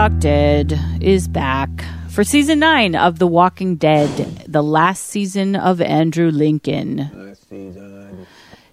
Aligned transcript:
So 0.00 0.04
We 0.06 0.10
Talk 0.12 0.20
Dead 0.20 0.80
is 1.02 1.28
back 1.28 1.68
for 2.08 2.24
season 2.24 2.58
nine 2.58 2.94
of 2.94 3.18
The 3.18 3.26
Walking 3.26 3.76
Dead, 3.76 4.08
the 4.48 4.62
last 4.62 5.08
season 5.08 5.54
of 5.54 5.82
Andrew 5.82 6.30
Lincoln. 6.30 7.36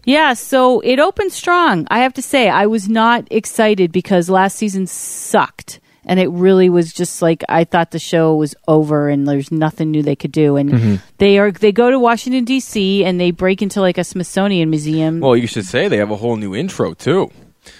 Yeah, 0.05 0.36
so 0.36 0.79
it 0.79 1.00
opened 1.00 1.34
strong. 1.34 1.86
I 1.92 2.00
have 2.00 2.14
to 2.14 2.21
say, 2.21 2.48
I 2.48 2.68
was 2.68 2.88
not 2.88 3.28
excited 3.29 3.92
because 3.92 4.29
last 4.29 4.55
season 4.55 4.88
sucked. 4.88 5.82
And 6.05 6.18
it 6.18 6.29
really 6.29 6.69
was 6.69 6.93
just 6.93 7.21
like 7.21 7.44
I 7.50 7.66
thought 7.66 7.91
the 7.91 8.00
show 8.00 8.33
was 8.36 8.55
over 8.66 9.10
and 9.10 9.28
there's 9.28 9.52
nothing 9.52 9.91
new 9.91 10.04
they 10.04 10.16
could 10.16 10.32
do. 10.32 10.55
And 10.55 10.69
Mm-hmm. 10.71 10.96
they 11.18 11.39
are 11.39 11.52
they 11.52 11.74
go 11.74 11.91
to 11.91 12.00
Washington 12.00 12.46
D.C. 12.46 13.04
and 13.04 13.19
they 13.19 13.32
break 13.32 13.61
into 13.61 13.82
like 13.82 13.97
a 13.97 14.05
Smithsonian 14.05 14.69
museum. 14.69 15.19
Well, 15.19 15.36
you 15.36 15.47
should 15.47 15.66
say 15.66 15.89
they 15.89 15.97
have 15.97 16.10
a 16.11 16.16
whole 16.16 16.38
new 16.38 16.55
intro 16.55 16.94
too. 16.94 17.30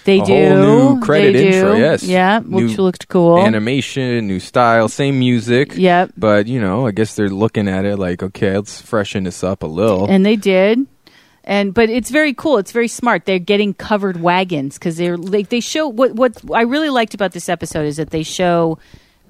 They 0.04 0.20
a 0.20 0.24
do 0.24 0.32
whole 0.48 0.94
new 0.96 1.00
credit 1.00 1.32
they 1.34 1.50
do. 1.50 1.76
yes. 1.78 2.02
yeah, 2.02 2.40
New 2.44 2.66
which 2.68 2.78
looked 2.78 3.08
cool. 3.08 3.38
Animation, 3.38 4.26
new 4.26 4.40
style, 4.40 4.88
same 4.88 5.18
music. 5.18 5.74
Yep. 5.76 6.12
But 6.16 6.46
you 6.46 6.60
know, 6.60 6.86
I 6.86 6.90
guess 6.92 7.14
they're 7.14 7.28
looking 7.28 7.68
at 7.68 7.84
it 7.84 7.98
like, 7.98 8.22
okay, 8.22 8.56
let's 8.56 8.80
freshen 8.80 9.24
this 9.24 9.42
up 9.44 9.62
a 9.62 9.66
little. 9.66 10.06
and 10.08 10.24
they 10.24 10.36
did 10.36 10.86
and 11.44 11.72
but 11.72 11.88
it's 11.88 12.10
very 12.10 12.34
cool 12.34 12.58
it's 12.58 12.72
very 12.72 12.88
smart 12.88 13.24
they're 13.24 13.38
getting 13.38 13.72
covered 13.72 14.20
wagons 14.20 14.74
because 14.74 14.98
they're 14.98 15.16
like 15.16 15.48
they 15.48 15.60
show 15.60 15.88
what 15.88 16.12
what 16.12 16.32
i 16.52 16.60
really 16.60 16.90
liked 16.90 17.14
about 17.14 17.32
this 17.32 17.48
episode 17.48 17.86
is 17.86 17.96
that 17.96 18.10
they 18.10 18.22
show 18.22 18.76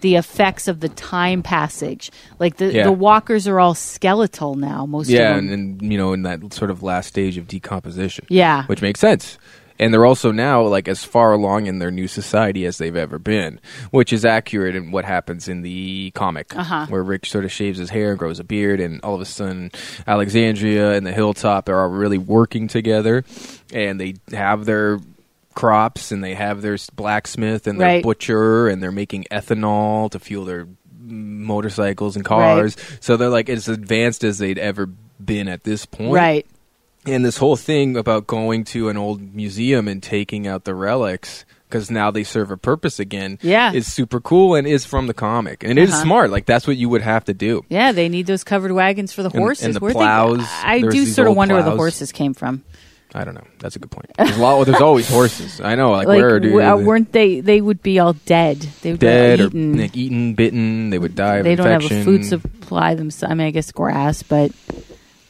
the 0.01 0.17
effects 0.17 0.67
of 0.67 0.81
the 0.81 0.89
time 0.89 1.43
passage 1.45 2.11
like 2.41 2.57
the 2.57 2.73
Yeah. 2.73 2.85
the 2.85 2.93
walkers 2.93 3.47
are 3.47 3.61
all 3.61 3.75
skeletal 3.75 4.57
now 4.57 4.85
most 4.85 5.09
yeah, 5.09 5.33
of 5.33 5.39
and, 5.39 5.49
them 5.51 5.61
and 5.81 5.93
you 5.93 5.99
know, 5.99 6.13
in 6.13 6.23
that 6.23 6.53
sort 6.53 6.73
of 6.73 6.83
last 6.83 7.07
stage 7.07 7.37
of 7.37 7.47
decomposition. 7.47 8.25
Yeah. 8.29 8.65
which 8.67 8.83
makes 8.83 8.99
sense. 9.01 9.39
And 9.79 9.93
they're 9.95 10.05
also 10.07 10.33
now 10.33 10.63
like 10.63 10.89
as 10.89 11.05
far 11.05 11.33
along 11.33 11.67
in 11.67 11.79
their 11.79 11.91
new 11.91 12.09
society 12.09 12.67
as 12.67 12.79
they've 12.79 12.97
ever 12.97 13.19
been, 13.19 13.61
which 13.91 14.13
is 14.13 14.25
accurate 14.25 14.75
in 14.75 14.91
what 14.91 15.05
happens 15.05 15.49
in 15.49 15.63
the 15.63 16.11
comic, 16.15 16.55
Uh-huh. 16.57 16.87
where 16.89 17.03
Rick 17.03 17.27
sort 17.27 17.45
of 17.45 17.53
shaves 17.53 17.79
his 17.79 17.91
hair, 17.91 18.11
and 18.11 18.19
grows 18.19 18.41
a 18.41 18.45
beard, 18.45 18.81
and 18.81 19.01
all 19.03 19.15
of 19.15 19.21
a 19.21 19.25
sudden 19.25 19.71
Alexandria 20.07 20.93
and 20.93 21.07
the 21.07 21.13
Hilltop 21.13 21.69
are 21.69 21.83
all 21.83 21.89
really 21.89 22.19
working 22.19 22.67
together, 22.69 23.25
and 23.73 24.01
they 24.01 24.15
have 24.33 24.65
their 24.65 24.99
crops 25.55 26.13
and 26.13 26.23
they 26.23 26.35
have 26.35 26.63
their 26.63 26.77
blacksmith 26.95 27.67
and 27.67 27.81
their 27.81 27.89
Right. 27.89 28.03
butcher 28.03 28.69
and 28.69 28.81
they're 28.83 28.93
making 28.93 29.25
ethanol 29.31 30.09
to 30.13 30.19
fuel 30.21 30.45
their 30.45 30.69
motorcycles 31.05 32.17
and 32.17 32.25
cars. 32.25 32.77
So 33.01 33.17
they're 33.17 33.29
like 33.29 33.49
as 33.49 33.69
advanced 33.69 34.25
as 34.25 34.39
they'd 34.39 34.59
ever 34.59 34.87
been 35.25 35.49
at 35.49 35.65
this 35.65 35.85
point. 35.85 36.13
right 36.13 36.47
And 37.13 37.25
this 37.25 37.37
whole 37.37 37.57
thing 37.57 37.97
about 37.97 38.27
going 38.27 38.65
to 38.65 38.89
an 38.89 38.97
old 38.97 39.35
museum 39.35 39.89
and 39.89 40.03
taking 40.03 40.47
out 40.47 40.65
the 40.65 40.75
relics 40.75 41.45
because 41.69 41.91
now 41.91 42.11
they 42.11 42.25
serve 42.25 42.51
a 42.51 42.57
purpose 42.57 42.99
again 42.99 43.39
Yeah. 43.43 43.73
is 43.73 43.87
super 43.93 44.21
cool 44.21 44.55
and 44.55 44.67
is 44.67 44.87
from 44.87 45.07
the 45.07 45.13
comic. 45.15 45.63
And 45.63 45.79
it 45.79 45.83
is 45.83 45.91
Uh-huh. 45.93 46.03
smart. 46.03 46.31
Like 46.31 46.47
that's 46.47 46.67
what 46.67 46.77
you 46.79 46.89
would 46.89 47.03
have 47.03 47.25
to 47.27 47.35
do. 47.35 47.65
yeah 47.69 47.93
they 47.93 48.09
need 48.09 48.27
those 48.27 48.43
covered 48.45 48.73
wagons 48.73 49.13
for 49.13 49.23
the 49.23 49.29
horses 49.31 49.65
and 49.65 49.75
horses 49.75 49.75
the 49.75 49.81
Where'd 49.81 49.95
they- 49.95 49.99
plows. 49.99 50.47
i 50.65 50.81
do 50.81 51.05
sort 51.07 51.29
of 51.29 51.37
wonder 51.37 51.55
where 51.55 51.63
the 51.63 51.77
horses 51.77 52.11
came 52.13 52.33
from 52.35 52.63
I 53.15 53.25
don't 53.25 53.35
know. 53.35 53.45
That's 53.59 53.75
a 53.75 53.79
good 53.79 53.91
point. 53.91 54.11
There's, 54.19 54.37
a 54.37 54.39
lot, 54.39 54.63
there's 54.67 54.83
always 54.83 55.09
horses. 55.09 55.63
I 55.63 55.77
know. 55.77 55.93
Like, 55.93 56.07
like 56.09 56.19
where 56.21 56.39
do 56.41 56.51
w- 56.51 56.67
uh, 56.69 56.77
they- 56.77 56.85
weren't 56.85 57.11
they 57.13 57.41
they 57.41 57.63
would 57.63 57.83
be 57.83 57.99
all 57.99 58.13
dead 58.27 58.59
they 58.83 58.91
would 58.91 59.01
dead 59.01 59.39
be 59.39 59.45
or 59.45 59.47
eaten 59.49 59.79
like, 59.79 59.97
eaten, 59.97 60.35
bitten? 60.35 60.91
They 60.91 60.99
would 60.99 61.15
die 61.15 61.41
they 61.41 61.55
don't 61.55 61.67
have 61.69 61.91
a 61.91 62.05
food 62.05 62.27
supply 62.27 62.95
themselves. 62.95 63.33
I 63.33 63.35
mean, 63.35 63.47
I 63.47 63.51
guess 63.51 63.73
grass, 63.73 64.23
but 64.23 64.53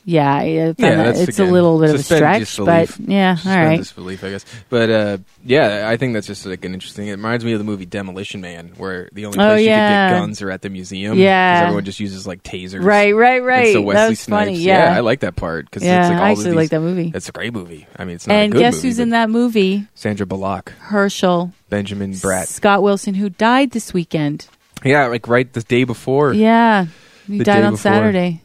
yeah, 0.09 0.43
Yeah, 0.43 0.73
that's 0.73 1.21
it's 1.21 1.39
again, 1.39 1.51
a 1.51 1.53
little 1.53 1.79
bit 1.79 1.91
of 1.91 1.97
a 1.97 2.03
stretch, 2.03 2.41
disbelief. 2.41 2.97
but 2.99 3.09
yeah, 3.11 3.31
all 3.31 3.37
Suspend 3.37 3.67
right. 3.69 3.77
disbelief, 3.79 4.25
I 4.25 4.31
guess. 4.31 4.45
But 4.71 4.91
uh, 4.91 5.19
yeah, 5.45 5.87
I 5.89 5.97
think 5.99 6.15
that's 6.15 6.27
just 6.27 6.47
like 6.47 6.65
an 6.65 6.73
interesting. 6.73 7.09
It 7.09 7.13
reminds 7.13 7.45
me 7.45 7.53
of 7.53 7.59
the 7.59 7.65
movie 7.65 7.85
Demolition 7.85 8.41
Man, 8.41 8.73
where 8.79 9.11
the 9.13 9.27
only 9.27 9.37
place 9.37 9.47
Oh, 9.47 9.55
you 9.57 9.67
yeah. 9.67 10.09
could 10.09 10.15
get 10.15 10.21
guns 10.21 10.43
are 10.43 10.51
at 10.51 10.63
the 10.63 10.71
museum. 10.71 11.19
Yeah. 11.19 11.55
because 11.57 11.65
everyone 11.67 11.85
just 11.85 12.01
uses 12.01 12.27
like 12.27 12.43
tasers. 12.43 12.83
Right, 12.83 13.13
right, 13.15 13.37
And 13.39 13.47
right. 13.47 13.73
so 13.75 13.83
Wesley 13.83 13.95
that 14.03 14.09
was 14.09 14.21
Snipes, 14.21 14.49
funny. 14.49 14.59
Yeah, 14.59 14.95
I 14.97 15.01
like 15.01 15.21
that 15.21 15.37
part 15.37 15.67
because 15.67 15.83
Yeah, 15.85 16.01
it's 16.01 16.09
like 16.11 16.19
all 16.19 16.25
I 16.25 16.31
actually 16.31 16.45
these- 16.47 16.55
like 16.55 16.71
that 16.71 16.81
movie. 16.81 17.13
It's 17.15 17.29
a 17.29 17.33
great 17.33 17.53
movie. 17.53 17.87
I 17.97 18.05
mean, 18.05 18.17
it's 18.17 18.27
not 18.27 18.35
and 18.35 18.53
a 18.53 18.57
good 18.57 18.61
guess 18.61 18.75
movie, 18.77 18.89
who's 18.89 18.99
in 18.99 19.11
that 19.11 19.29
movie? 19.31 19.87
Sandra 19.95 20.25
Bullock, 20.27 20.71
Herschel 20.81 21.53
Benjamin 21.69 22.13
Bratt. 22.13 22.47
Scott 22.47 22.83
Wilson, 22.83 23.15
who 23.15 23.29
died 23.29 23.73
this 23.73 23.93
weekend. 23.93 24.47
Yeah, 24.85 25.07
like 25.09 25.29
right 25.29 25.53
the 25.53 25.61
day 25.63 25.85
before. 25.85 26.33
Yeah, 26.33 26.87
he 27.27 27.41
died 27.41 27.65
on 27.65 27.73
before. 27.75 27.83
Saturday. 27.93 28.41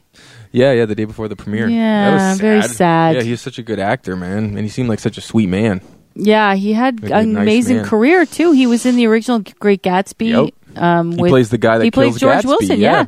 Yeah, 0.53 0.72
yeah, 0.72 0.86
the 0.86 0.96
day 0.96 1.06
before 1.06 1.28
the 1.28 1.36
premiere. 1.36 1.68
Yeah, 1.68 2.12
that 2.12 2.30
was 2.30 2.40
very 2.40 2.62
sad. 2.62 3.16
Yeah, 3.16 3.24
he 3.24 3.31
was 3.31 3.41
such 3.41 3.58
a 3.59 3.64
good 3.64 3.80
actor, 3.80 4.16
man, 4.16 4.56
and 4.56 4.59
he 4.59 4.69
seemed 4.69 4.88
like 4.88 5.00
such 5.00 5.18
a 5.18 5.22
sweet 5.22 5.47
man. 5.47 5.81
Yeah, 6.16 6.53
he 6.53 6.74
had 6.74 7.02
Like 7.02 7.12
an 7.12 7.34
nice 7.34 7.41
amazing 7.41 7.78
man. 7.78 7.86
career 7.86 8.25
too. 8.28 8.52
He 8.52 8.68
was 8.68 8.86
in 8.86 8.96
the 8.96 9.08
original 9.08 9.41
Great 9.59 9.81
Gatsby. 9.81 10.52
Um, 10.75 11.12
He 11.14 11.22
with, 11.24 11.30
plays 11.31 11.50
the 11.50 11.58
guy 11.58 11.80
that 11.80 11.84
he 11.84 11.90
plays 11.91 12.18
kills 12.18 12.19
George 12.19 12.38
Gatsby, 12.44 12.46
Wilson. 12.46 12.80
yeah. 12.80 13.06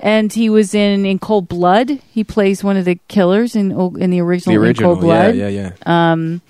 and 0.00 0.32
he 0.32 0.50
was 0.50 0.74
in 0.74 1.06
in 1.06 1.20
Cold 1.20 1.46
Blood. 1.46 2.00
He 2.12 2.24
plays 2.24 2.64
one 2.64 2.76
of 2.76 2.84
the 2.84 2.98
killers 3.06 3.54
in 3.54 3.70
in 4.00 4.10
the 4.10 4.20
original, 4.20 4.54
The 4.56 4.60
original, 4.60 4.90
in 4.90 4.96
Cold 4.96 5.04
Blood. 5.04 5.36
yeah, 5.36 5.46
yeah, 5.48 5.70
yeah. 5.86 6.12
Um, 6.12 6.42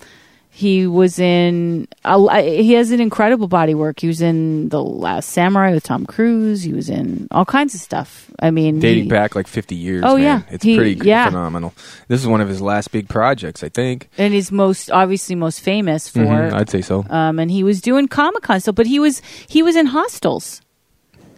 he 0.55 0.85
was 0.85 1.17
in. 1.17 1.87
Uh, 2.05 2.41
he 2.43 2.73
has 2.73 2.91
an 2.91 3.01
incredible 3.01 3.47
body 3.47 3.73
work. 3.73 3.99
He 3.99 4.07
was 4.07 4.21
in 4.21 4.69
the 4.69 4.81
Last 4.83 5.29
Samurai 5.29 5.71
with 5.73 5.83
Tom 5.83 6.05
Cruise. 6.05 6.61
He 6.61 6.71
was 6.73 6.89
in 6.89 7.27
all 7.31 7.43
kinds 7.43 7.73
of 7.73 7.81
stuff. 7.81 8.29
I 8.39 8.51
mean, 8.51 8.79
dating 8.79 9.03
he- 9.05 9.09
back 9.09 9.35
like 9.35 9.47
50 9.47 9.73
years. 9.75 10.03
Oh, 10.05 10.15
man. 10.15 10.23
yeah. 10.23 10.41
it's 10.53 10.63
He- 10.63 10.75
pretty 10.77 10.99
yeah. 11.07 11.25
phenomenal. 11.25 11.73
This 12.07 12.21
is 12.21 12.27
one 12.27 12.39
of 12.39 12.47
his 12.49 12.61
last 12.61 12.91
big 12.91 13.09
projects, 13.09 13.63
I 13.63 13.69
think. 13.69 14.09
and 14.17 14.31
he's 14.33 14.51
most 14.51 14.91
obviously 14.91 15.35
most 15.35 15.59
famous 15.61 16.07
for. 16.07 16.19
Mhm, 16.19 16.53
I'd 16.53 16.69
say 16.69 16.81
so. 16.81 17.03
um, 17.09 17.39
and 17.39 17.49
he 17.49 17.63
was 17.63 17.81
doing 17.81 18.07
Comic 18.07 18.43
Con 18.43 18.59
still, 18.59 18.73
but 18.73 18.85
he 18.85 18.99
was 18.99 19.21
he 19.47 19.63
was 19.63 19.75
in 19.75 19.87
Hostiles, 19.87 20.61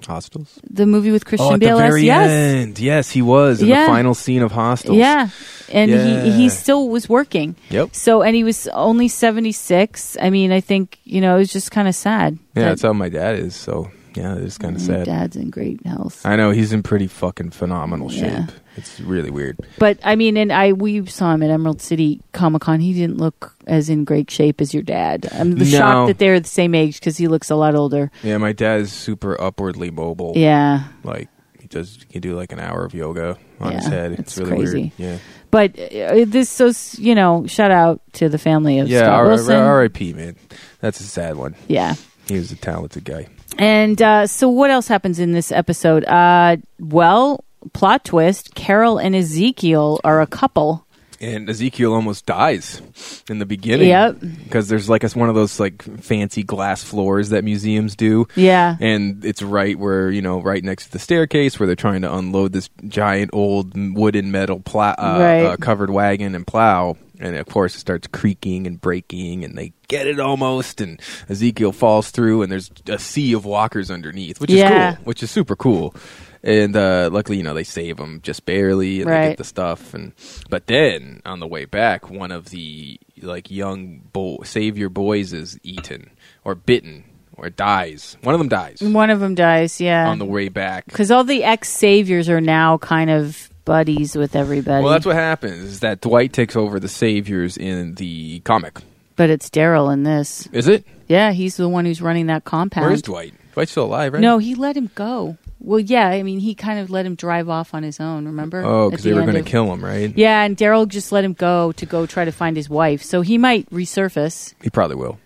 Hostiles. 0.06 0.60
the 0.70 0.86
movie 0.86 1.12
with 1.12 1.26
Christian 1.26 1.52
oh, 1.52 1.54
at 1.54 1.60
Bale. 1.60 1.78
the 1.78 1.84
very 1.84 2.04
yes, 2.04 2.30
end. 2.30 2.80
Yes, 2.80 3.10
he 3.12 3.22
was 3.22 3.62
in 3.62 3.68
Yeah. 3.68 3.86
the 3.86 3.92
final 3.92 4.14
scene 4.14 4.42
of 4.42 4.52
Hostiles. 4.52 4.98
yeah, 4.98 5.30
and 5.72 5.92
he 5.92 6.32
he 6.32 6.50
still 6.50 6.90
was 6.90 7.10
working. 7.10 7.56
Yep. 7.70 7.96
So 7.96 8.22
and 8.22 8.36
he 8.36 8.44
was 8.44 8.68
only 8.70 9.08
seventy 9.08 9.52
six. 9.52 10.18
I 10.22 10.30
mean, 10.30 10.52
I 10.52 10.62
think 10.62 11.00
you 11.04 11.22
know 11.22 11.36
it 11.36 11.40
was 11.40 11.54
just 11.54 11.72
kind 11.72 11.88
of 11.88 11.96
sad. 11.96 12.38
Yeah, 12.56 12.64
that 12.64 12.70
that's 12.70 12.82
how 12.84 12.94
my 12.94 13.10
dad 13.10 13.40
is. 13.40 13.56
So 13.56 13.90
yeah, 14.16 14.36
it's 14.36 14.58
kind 14.58 14.76
of 14.76 14.82
sad. 14.82 15.06
Dad's 15.06 15.36
in 15.36 15.50
great 15.50 15.86
health. 15.86 16.26
I 16.26 16.36
know 16.36 16.52
he's 16.52 16.72
in 16.74 16.84
pretty 16.84 17.08
fucking 17.08 17.52
phenomenal 17.52 18.10
shape. 18.10 18.32
Yeah. 18.32 18.48
It's 18.78 19.00
really 19.00 19.30
weird. 19.30 19.58
But 19.80 20.00
I 20.04 20.16
mean, 20.16 20.36
and 20.38 20.52
I 20.52 20.74
we 20.74 21.06
saw 21.06 21.34
him 21.34 21.44
at 21.44 21.50
Emerald 21.50 21.82
City 21.82 22.22
Comic 22.34 22.62
Con. 22.64 22.80
He 22.80 22.94
didn't 22.94 23.18
look 23.18 23.56
as 23.68 23.90
in 23.90 24.04
great 24.04 24.30
shape 24.30 24.60
as 24.62 24.74
your 24.74 24.84
dad. 24.84 25.28
I'm 25.32 25.52
No. 25.56 25.64
shocked 25.66 26.08
that 26.08 26.18
they're 26.20 26.40
the 26.40 26.48
same 26.48 26.76
age 26.76 27.00
because 27.00 27.18
he 27.18 27.28
looks 27.28 27.50
a 27.50 27.56
lot 27.56 27.76
older. 27.76 28.12
Yeah, 28.24 28.38
my 28.38 28.52
dad 28.52 28.82
is 28.82 28.92
super 28.92 29.40
upwardly 29.42 29.92
mobile. 29.92 30.34
Yeah, 30.36 30.84
Like 31.04 31.30
he 31.60 31.68
does, 31.68 31.98
he 32.00 32.06
can 32.14 32.22
do 32.22 32.36
like 32.36 32.52
an 32.52 32.60
hour 32.60 32.84
of 32.86 32.94
yoga 32.94 33.38
on 33.62 33.74
his 33.74 33.86
Yeah, 33.86 33.90
head. 33.92 34.12
it's 34.14 34.20
It's, 34.20 34.38
really 34.38 34.58
crazy. 34.58 34.94
weird. 34.98 35.12
Yeah. 35.14 35.18
but 35.52 35.80
uh, 35.80 36.26
this 36.28 36.50
so 36.50 36.68
s- 36.68 37.00
you 37.00 37.16
know, 37.16 37.48
shout 37.48 37.72
out 37.72 38.02
to 38.14 38.28
the 38.28 38.38
family 38.38 38.80
of 38.80 38.90
Yeah. 38.90 39.00
Scott 39.06 39.14
R- 39.20 39.28
Wilson. 39.28 39.56
R.I.P. 39.56 40.14
Man. 40.14 40.36
That's 40.82 41.00
a 41.00 41.04
sad 41.06 41.38
one. 41.38 41.56
yeah. 41.70 41.96
He 42.28 42.36
was 42.38 42.52
a 42.52 42.56
talented 42.58 43.06
guy. 43.06 43.28
And 43.58 44.02
uh, 44.02 44.28
so, 44.28 44.50
what 44.50 44.70
else 44.70 44.88
happens 44.88 45.20
in 45.20 45.32
this 45.32 45.52
episode? 45.52 46.04
Uh, 46.06 46.58
well, 46.80 47.44
plot 47.74 48.04
twist: 48.06 48.56
Carol 48.56 48.98
and 48.98 49.16
Ezekiel 49.16 50.00
are 50.04 50.22
a 50.22 50.28
couple. 50.28 50.86
And 51.22 51.50
Ezekiel 51.50 51.94
almost 51.94 52.26
dies 52.26 52.82
in 53.30 53.40
the 53.40 53.46
beginning. 53.46 53.88
Yep. 53.88 54.18
Because 54.44 54.68
there's 54.68 54.90
like 54.90 55.06
a, 55.06 55.10
one 55.12 55.30
of 55.30 55.34
those 55.36 55.62
like 55.62 55.82
fancy 55.82 56.44
glass 56.44 56.84
floors 56.84 57.30
that 57.30 57.46
museums 57.46 57.96
do. 57.96 58.28
Yeah. 58.36 58.76
And 58.82 59.24
it's 59.24 59.42
right 59.42 59.80
where, 59.80 60.12
you 60.12 60.22
know, 60.22 60.42
right 60.42 60.62
next 60.62 60.88
to 60.88 60.92
the 60.92 61.00
staircase 61.00 61.58
where 61.58 61.68
they're 61.68 61.76
trying 61.78 62.02
to 62.02 62.14
unload 62.14 62.52
this 62.52 62.70
giant 62.90 63.32
old 63.34 63.74
wooden 63.96 64.30
metal 64.30 64.60
plow, 64.60 64.92
uh, 64.98 65.18
Right. 65.20 65.46
uh, 65.46 65.56
covered 65.58 65.90
wagon 65.90 66.36
and 66.36 66.46
plow. 66.46 66.98
And 67.20 67.36
of 67.38 67.46
course, 67.48 67.76
it 67.76 67.80
starts 67.80 68.08
creaking 68.08 68.68
and 68.68 68.80
breaking, 68.80 69.44
and 69.44 69.58
they 69.58 69.74
get 69.88 70.08
it 70.08 70.20
almost. 70.20 70.82
And 70.82 71.00
Ezekiel 71.30 71.72
falls 71.72 72.12
through, 72.12 72.42
and 72.42 72.52
there's 72.52 72.72
a 72.88 73.00
sea 73.00 73.34
of 73.34 73.46
walkers 73.46 73.90
underneath, 73.92 74.40
which 74.42 74.52
Yeah. 74.52 74.92
is 74.92 74.96
cool, 74.98 75.06
which 75.06 75.24
is 75.24 75.32
super 75.32 75.56
cool. 75.56 75.96
And 76.44 76.76
uh, 76.76 77.10
luckily, 77.12 77.38
you 77.38 77.44
know, 77.44 77.56
they 77.56 77.64
save 77.64 77.98
him 77.98 78.20
just 78.22 78.46
barely, 78.46 79.02
and 79.02 79.10
they 79.12 79.30
get 79.30 79.38
the 79.38 79.44
stuff. 79.44 79.94
And 79.94 80.14
but 80.50 80.68
then 80.68 81.22
on 81.26 81.40
the 81.40 81.48
way 81.48 81.66
back, 81.66 82.10
one 82.10 82.32
of 82.32 82.50
the 82.52 83.00
like 83.22 83.50
young 83.50 84.02
bo- 84.14 84.44
savior 84.44 84.90
boys 84.90 85.34
is 85.34 85.58
eaten 85.64 86.12
or 86.44 86.54
bitten 86.54 87.06
or 87.38 87.50
dies. 87.50 88.16
One 88.22 88.36
of 88.36 88.40
them 88.40 88.48
dies 88.50 88.80
One 88.82 89.10
of 89.10 89.20
them 89.20 89.34
dies. 89.36 89.82
Yeah. 89.82 90.08
on 90.08 90.20
the 90.20 90.26
way 90.26 90.48
back. 90.50 90.86
because 90.86 91.10
all 91.12 91.24
the 91.24 91.44
ex 91.44 91.70
saviors 91.70 92.30
are 92.30 92.40
now 92.42 92.78
kind 92.78 93.10
of 93.10 93.50
buddies 93.66 94.16
with 94.16 94.36
everybody. 94.36 94.84
Well, 94.84 94.94
that's 94.94 95.06
what 95.06 95.16
happens. 95.16 95.64
Is 95.64 95.80
that 95.82 96.02
Dwight 96.02 96.32
takes 96.34 96.56
over 96.56 96.80
the 96.80 96.88
saviors 96.88 97.58
in 97.58 97.96
the 97.96 98.40
comic? 98.42 98.80
but 99.16 99.30
it's 99.30 99.50
Daryl 99.50 99.92
in 99.92 100.04
this. 100.04 100.48
Is 100.52 100.68
it? 100.68 100.86
Yeah, 101.08 101.32
he's 101.32 101.58
the 101.58 101.70
one 101.70 101.86
who's 101.86 102.02
running 102.02 102.28
that 102.28 102.44
compound. 102.44 102.86
Where 102.86 102.94
is 102.94 103.02
Dwight? 103.02 103.34
Dwight's 103.54 103.72
still 103.72 103.86
alive, 103.86 104.14
right? 104.14 104.20
No, 104.22 104.38
he 104.38 104.56
let 104.56 104.76
him 104.76 104.90
go. 104.96 105.38
Well, 105.60 105.80
yeah, 105.80 106.08
I 106.10 106.22
mean, 106.24 106.40
he 106.40 106.54
kind 106.54 106.80
of 106.80 106.90
let 106.90 107.06
him 107.06 107.16
drive 107.16 107.50
off 107.50 107.74
on 107.74 107.84
his 107.84 108.00
own. 108.00 108.26
Remember? 108.26 108.64
Oh, 108.64 108.90
because 108.90 109.04
the 109.04 109.12
they 109.12 109.16
were 109.16 109.22
going 109.22 109.44
to 109.44 109.50
kill 109.50 109.72
him, 109.72 109.84
right? 109.84 110.16
Yeah, 110.16 110.44
and 110.44 110.58
Daryl 110.58 110.88
just 110.88 111.12
let 111.12 111.24
him 111.24 111.34
go 111.34 111.72
to 111.74 111.86
go 111.86 112.06
try 112.06 112.26
to 112.26 112.32
find 112.32 112.58
his 112.58 112.70
wife. 112.70 113.02
So 113.02 113.22
he 113.22 113.38
might 113.38 113.70
resurface. 113.70 114.54
He 114.62 114.70
probably 114.70 114.98
will. 114.98 115.18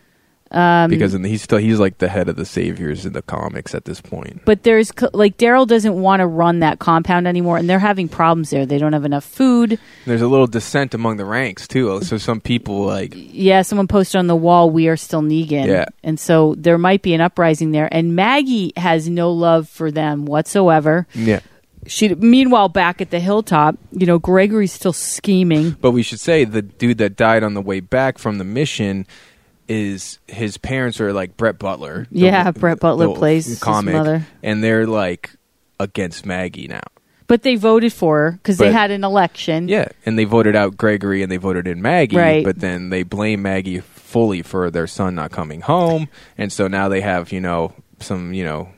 Um, 0.51 0.89
because 0.89 1.13
in 1.13 1.21
the, 1.21 1.29
he's 1.29 1.43
still 1.43 1.59
he's 1.59 1.79
like 1.79 1.99
the 1.99 2.07
head 2.07 2.27
of 2.27 2.35
the 2.35 2.45
saviors 2.45 3.05
in 3.05 3.13
the 3.13 3.21
comics 3.21 3.75
at 3.75 3.85
this 3.85 4.01
point. 4.01 4.41
but 4.45 4.63
there's 4.63 4.91
co- 4.91 5.09
like 5.13 5.37
Daryl 5.37 5.67
doesn't 5.67 6.01
want 6.01 6.21
to 6.21 6.25
run 6.27 6.59
that 6.59 6.79
compound 6.79 7.27
anymore, 7.27 7.57
and 7.57 7.69
they're 7.69 7.77
having 7.77 8.07
problems 8.07 8.49
there. 8.49 8.65
They 8.65 8.79
don't 8.79 8.93
have 8.93 9.05
enough 9.05 9.23
food. 9.25 9.77
There's 10.05 10.21
a 10.23 10.27
little 10.27 10.47
dissent 10.47 10.95
among 10.95 11.17
the 11.17 11.25
ranks 11.25 11.67
too. 11.67 12.01
So 12.01 12.17
some 12.17 12.41
people 12.41 12.83
like 12.85 13.13
Yeah, 13.15 13.61
someone 13.61 13.87
posted 13.87 14.17
on 14.17 14.25
the 14.27 14.35
wall, 14.35 14.71
"We 14.71 14.87
are 14.87 14.97
still 14.97 15.21
Negan," 15.21 15.67
Yeah. 15.67 15.85
and 16.03 16.19
so 16.19 16.55
there 16.57 16.77
might 16.79 17.03
be 17.03 17.13
an 17.13 17.21
uprising 17.21 17.71
there. 17.71 17.87
And 17.91 18.15
Maggie 18.15 18.73
has 18.75 19.07
no 19.07 19.31
love 19.31 19.69
for 19.69 19.91
them 19.91 20.25
whatsoever. 20.25 21.05
yeah. 21.13 21.41
She, 21.87 22.13
meanwhile, 22.13 22.67
back 22.67 22.99
at 23.01 23.09
the 23.09 23.21
hilltop, 23.21 23.77
you 23.93 24.05
know, 24.05 24.19
Gregory's 24.19 24.73
still 24.73 24.91
scheming. 24.93 25.77
But 25.79 25.91
we 25.91 26.03
should 26.03 26.19
say 26.19 26.43
the 26.43 26.61
dude 26.61 26.97
that 26.97 27.15
died 27.15 27.41
on 27.41 27.53
the 27.53 27.61
way 27.61 27.79
back 27.79 28.17
from 28.17 28.37
the 28.37 28.43
mission 28.43 29.07
is 29.69 30.19
his 30.27 30.57
parents 30.57 30.99
are 30.99 31.13
like 31.13 31.37
Brett 31.37 31.59
Butler. 31.59 32.07
the- 32.11 32.19
Yeah, 32.19 32.51
Brett 32.51 32.79
Butler 32.79 33.07
the 33.07 33.13
plays 33.13 33.45
his 33.45 33.59
comic, 33.59 33.93
mother. 33.93 34.25
and 34.43 34.63
they're 34.63 34.87
like 34.87 35.31
against 35.79 36.25
Maggie 36.25 36.67
now. 36.67 36.81
But 37.27 37.43
they 37.43 37.55
voted 37.55 37.93
for 37.93 38.17
her 38.17 38.31
because 38.31 38.57
they 38.57 38.65
But- 38.69 38.73
had 38.73 38.91
an 38.91 39.03
election. 39.03 39.67
Yeah, 39.69 39.89
and 40.05 40.17
they 40.17 40.23
voted 40.25 40.55
out 40.55 40.75
Gregory 40.75 41.21
and 41.21 41.31
they 41.31 41.37
voted 41.37 41.67
in 41.67 41.81
Maggie. 41.81 42.17
Right. 42.17 42.43
But 42.43 42.59
then 42.59 42.89
they 42.89 43.03
blame 43.03 43.43
Maggie 43.43 43.79
fully 43.81 44.41
for 44.41 44.71
their 44.71 44.87
son 44.87 45.13
not 45.15 45.29
coming 45.31 45.61
home, 45.61 46.07
and 46.37 46.51
so 46.51 46.67
now 46.67 46.89
they 46.89 47.01
have 47.01 47.31
you 47.31 47.39
know 47.39 47.71
some 47.99 48.33
you 48.33 48.43
know 48.43 48.69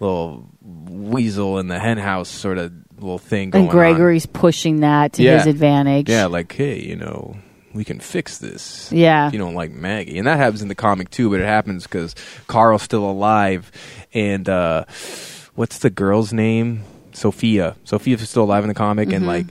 little 0.00 0.44
weasel 0.62 1.58
in 1.58 1.68
the 1.68 1.78
hen 1.78 1.96
house 1.98 2.28
sort 2.28 2.58
of 2.58 2.72
little 2.98 3.18
thing 3.18 3.50
going 3.50 3.64
and 3.64 3.70
Gregory's 3.72 4.26
pushing 4.26 4.80
that 4.80 5.14
to 5.14 5.22
Yeah. 5.22 5.38
his 5.38 5.46
advantage. 5.46 6.08
Yeah, 6.10 6.26
like 6.26 6.52
hey, 6.52 6.80
you 6.80 6.96
know. 6.96 7.36
We 7.74 7.84
can 7.84 7.98
fix 8.00 8.38
this. 8.38 8.90
Yeah. 8.92 9.26
If 9.26 9.32
you 9.32 9.38
don't 9.38 9.54
like 9.54 9.72
Maggie. 9.72 10.16
And 10.18 10.26
that 10.28 10.36
happens 10.38 10.62
in 10.62 10.68
the 10.68 10.74
comic 10.76 11.10
too, 11.10 11.28
but 11.30 11.40
it 11.40 11.46
happens 11.46 11.82
because 11.84 12.14
Carl's 12.46 12.82
still 12.82 13.04
alive. 13.10 13.70
And 14.14 14.48
uh, 14.48 14.84
what's 15.56 15.78
the 15.78 15.90
girl's 15.90 16.32
name? 16.32 16.84
Sophia. 17.12 17.76
Sophia's 17.84 18.28
still 18.28 18.44
alive 18.44 18.64
in 18.64 18.68
the 18.68 18.74
comic, 18.74 19.08
Mm-hmm. 19.08 19.16
and 19.16 19.26
like 19.26 19.46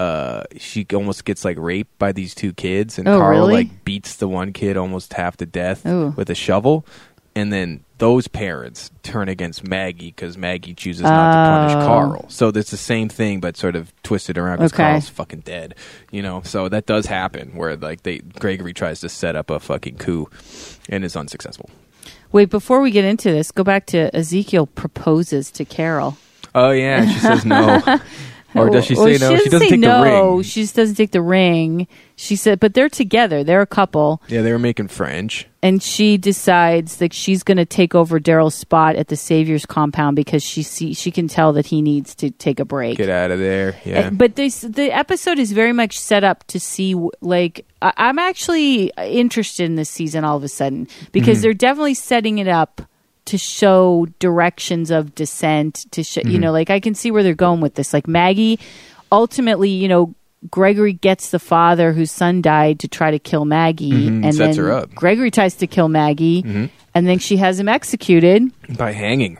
uh, 0.00 0.44
she 0.56 0.86
almost 0.92 1.24
gets 1.24 1.44
like 1.44 1.56
raped 1.58 1.96
by 1.98 2.12
these 2.12 2.34
two 2.34 2.52
kids, 2.52 2.98
and 2.98 3.06
Oh, 3.08 3.18
Carl 3.18 3.40
really? 3.48 3.54
like 3.54 3.84
beats 3.84 4.16
the 4.16 4.28
one 4.28 4.52
kid 4.52 4.76
almost 4.76 5.12
half 5.12 5.36
to 5.38 5.46
death 5.46 5.86
Ooh. 5.86 6.08
with 6.16 6.30
a 6.30 6.34
shovel. 6.34 6.84
And 7.36 7.52
then 7.52 7.84
those 8.04 8.28
parents 8.28 8.90
turn 9.02 9.30
against 9.30 9.66
Maggie 9.66 10.08
because 10.08 10.36
Maggie 10.36 10.74
chooses 10.74 11.04
not 11.04 11.30
to 11.30 11.72
punish 11.72 11.82
Oh. 11.82 11.86
Carl. 11.86 12.26
So 12.28 12.48
it's 12.48 12.70
the 12.70 12.76
same 12.76 13.08
thing, 13.08 13.40
but 13.40 13.56
sort 13.56 13.76
of 13.76 13.94
twisted 14.02 14.36
around 14.36 14.58
because 14.58 14.74
Okay. 14.74 14.82
Carl's 14.82 15.08
fucking 15.08 15.40
dead. 15.40 15.74
You 16.10 16.20
know, 16.20 16.42
so 16.44 16.68
that 16.68 16.84
does 16.84 17.06
happen 17.06 17.52
where 17.56 17.78
like 17.78 18.02
they 18.02 18.18
Gregory 18.18 18.74
tries 18.74 19.00
to 19.00 19.08
set 19.08 19.36
up 19.36 19.48
a 19.48 19.58
fucking 19.58 19.96
coup 19.96 20.28
and 20.90 21.02
is 21.02 21.16
unsuccessful. 21.16 21.70
Wait, 22.30 22.50
before 22.50 22.82
we 22.82 22.90
get 22.90 23.06
into 23.06 23.30
this, 23.32 23.50
go 23.50 23.64
back 23.64 23.86
to 23.86 24.14
Ezekiel 24.14 24.66
proposes 24.66 25.50
to 25.52 25.64
Carol. 25.64 26.18
Oh 26.54 26.72
yeah, 26.72 27.10
she 27.10 27.18
says 27.20 27.46
no. 27.46 27.80
or 28.54 28.68
does 28.68 28.84
she 28.84 28.96
say 28.96 29.16
no? 29.16 29.34
She 29.38 29.48
doesn't 29.48 29.68
take 29.70 29.80
no. 29.80 30.04
the 30.04 30.10
ring. 30.10 30.42
She 30.42 30.60
just 30.60 30.76
doesn't 30.76 30.96
take 30.96 31.12
the 31.12 31.22
ring. 31.22 31.88
She 32.16 32.36
said, 32.36 32.60
but 32.60 32.74
they're 32.74 32.88
together. 32.88 33.42
They're 33.42 33.60
a 33.60 33.66
couple, 33.66 34.22
Yeah, 34.28 34.42
they 34.42 34.52
were 34.52 34.58
making 34.58 34.86
French. 34.88 35.48
and 35.62 35.82
she 35.82 36.16
decides 36.16 36.98
that 36.98 37.12
she's 37.12 37.42
going 37.42 37.56
to 37.56 37.64
take 37.64 37.92
over 37.94 38.20
Daryl's 38.20 38.54
spot 38.54 38.94
at 38.94 39.08
the 39.08 39.16
Savior's 39.16 39.66
compound 39.66 40.14
because 40.14 40.42
she 40.42 40.62
see 40.62 40.94
she 40.94 41.10
can 41.10 41.26
tell 41.26 41.52
that 41.54 41.66
he 41.66 41.82
needs 41.82 42.14
to 42.16 42.30
take 42.30 42.60
a 42.60 42.64
break. 42.64 42.98
Get 42.98 43.08
out 43.10 43.32
of 43.32 43.40
there. 43.40 43.74
Yeah. 43.84 44.10
But 44.10 44.36
this 44.36 44.60
the 44.60 44.92
episode 44.96 45.40
is 45.40 45.50
very 45.50 45.72
much 45.72 45.98
set 45.98 46.22
up 46.22 46.44
to 46.48 46.60
see 46.60 46.94
like 47.20 47.66
I, 47.82 47.92
I'm 47.96 48.20
actually 48.20 48.92
interested 48.98 49.64
in 49.64 49.74
this 49.74 49.90
season 49.90 50.24
all 50.24 50.36
of 50.36 50.44
a 50.44 50.48
sudden 50.48 50.86
because 51.10 51.38
Mm-hmm. 51.38 51.42
they're 51.42 51.54
definitely 51.54 51.94
setting 51.94 52.38
it 52.38 52.46
up 52.48 52.80
to 53.24 53.38
show 53.38 54.06
directions 54.20 54.90
of 54.92 55.14
descent 55.16 55.86
to 55.90 56.04
show 56.04 56.20
Mm-hmm. 56.20 56.30
you 56.30 56.38
know 56.38 56.52
like 56.52 56.70
I 56.70 56.78
can 56.78 56.94
see 56.94 57.10
where 57.10 57.24
they're 57.24 57.34
going 57.34 57.60
with 57.60 57.74
this 57.74 57.92
like 57.92 58.06
Maggie 58.06 58.60
ultimately 59.10 59.70
you 59.70 59.88
know 59.88 60.14
Gregory 60.50 60.92
gets 60.92 61.30
the 61.30 61.38
father 61.38 61.92
whose 61.92 62.10
son 62.10 62.42
died 62.42 62.78
to 62.80 62.88
try 62.88 63.10
to 63.10 63.18
kill 63.18 63.44
Maggie 63.44 63.90
Mhm, 64.08 64.24
and 64.24 64.34
sets 64.34 64.56
then 64.56 64.64
her 64.64 64.72
up. 64.72 64.86
Mm-hmm. 64.88 64.94
Gregory 64.98 65.30
tries 65.30 65.54
to 65.56 65.66
kill 65.66 65.88
Maggie 65.88 66.70
and 66.94 67.06
then 67.06 67.18
she 67.18 67.36
has 67.38 67.58
him 67.58 67.68
executed 67.68 68.50
By 68.76 68.92
hanging. 68.92 69.38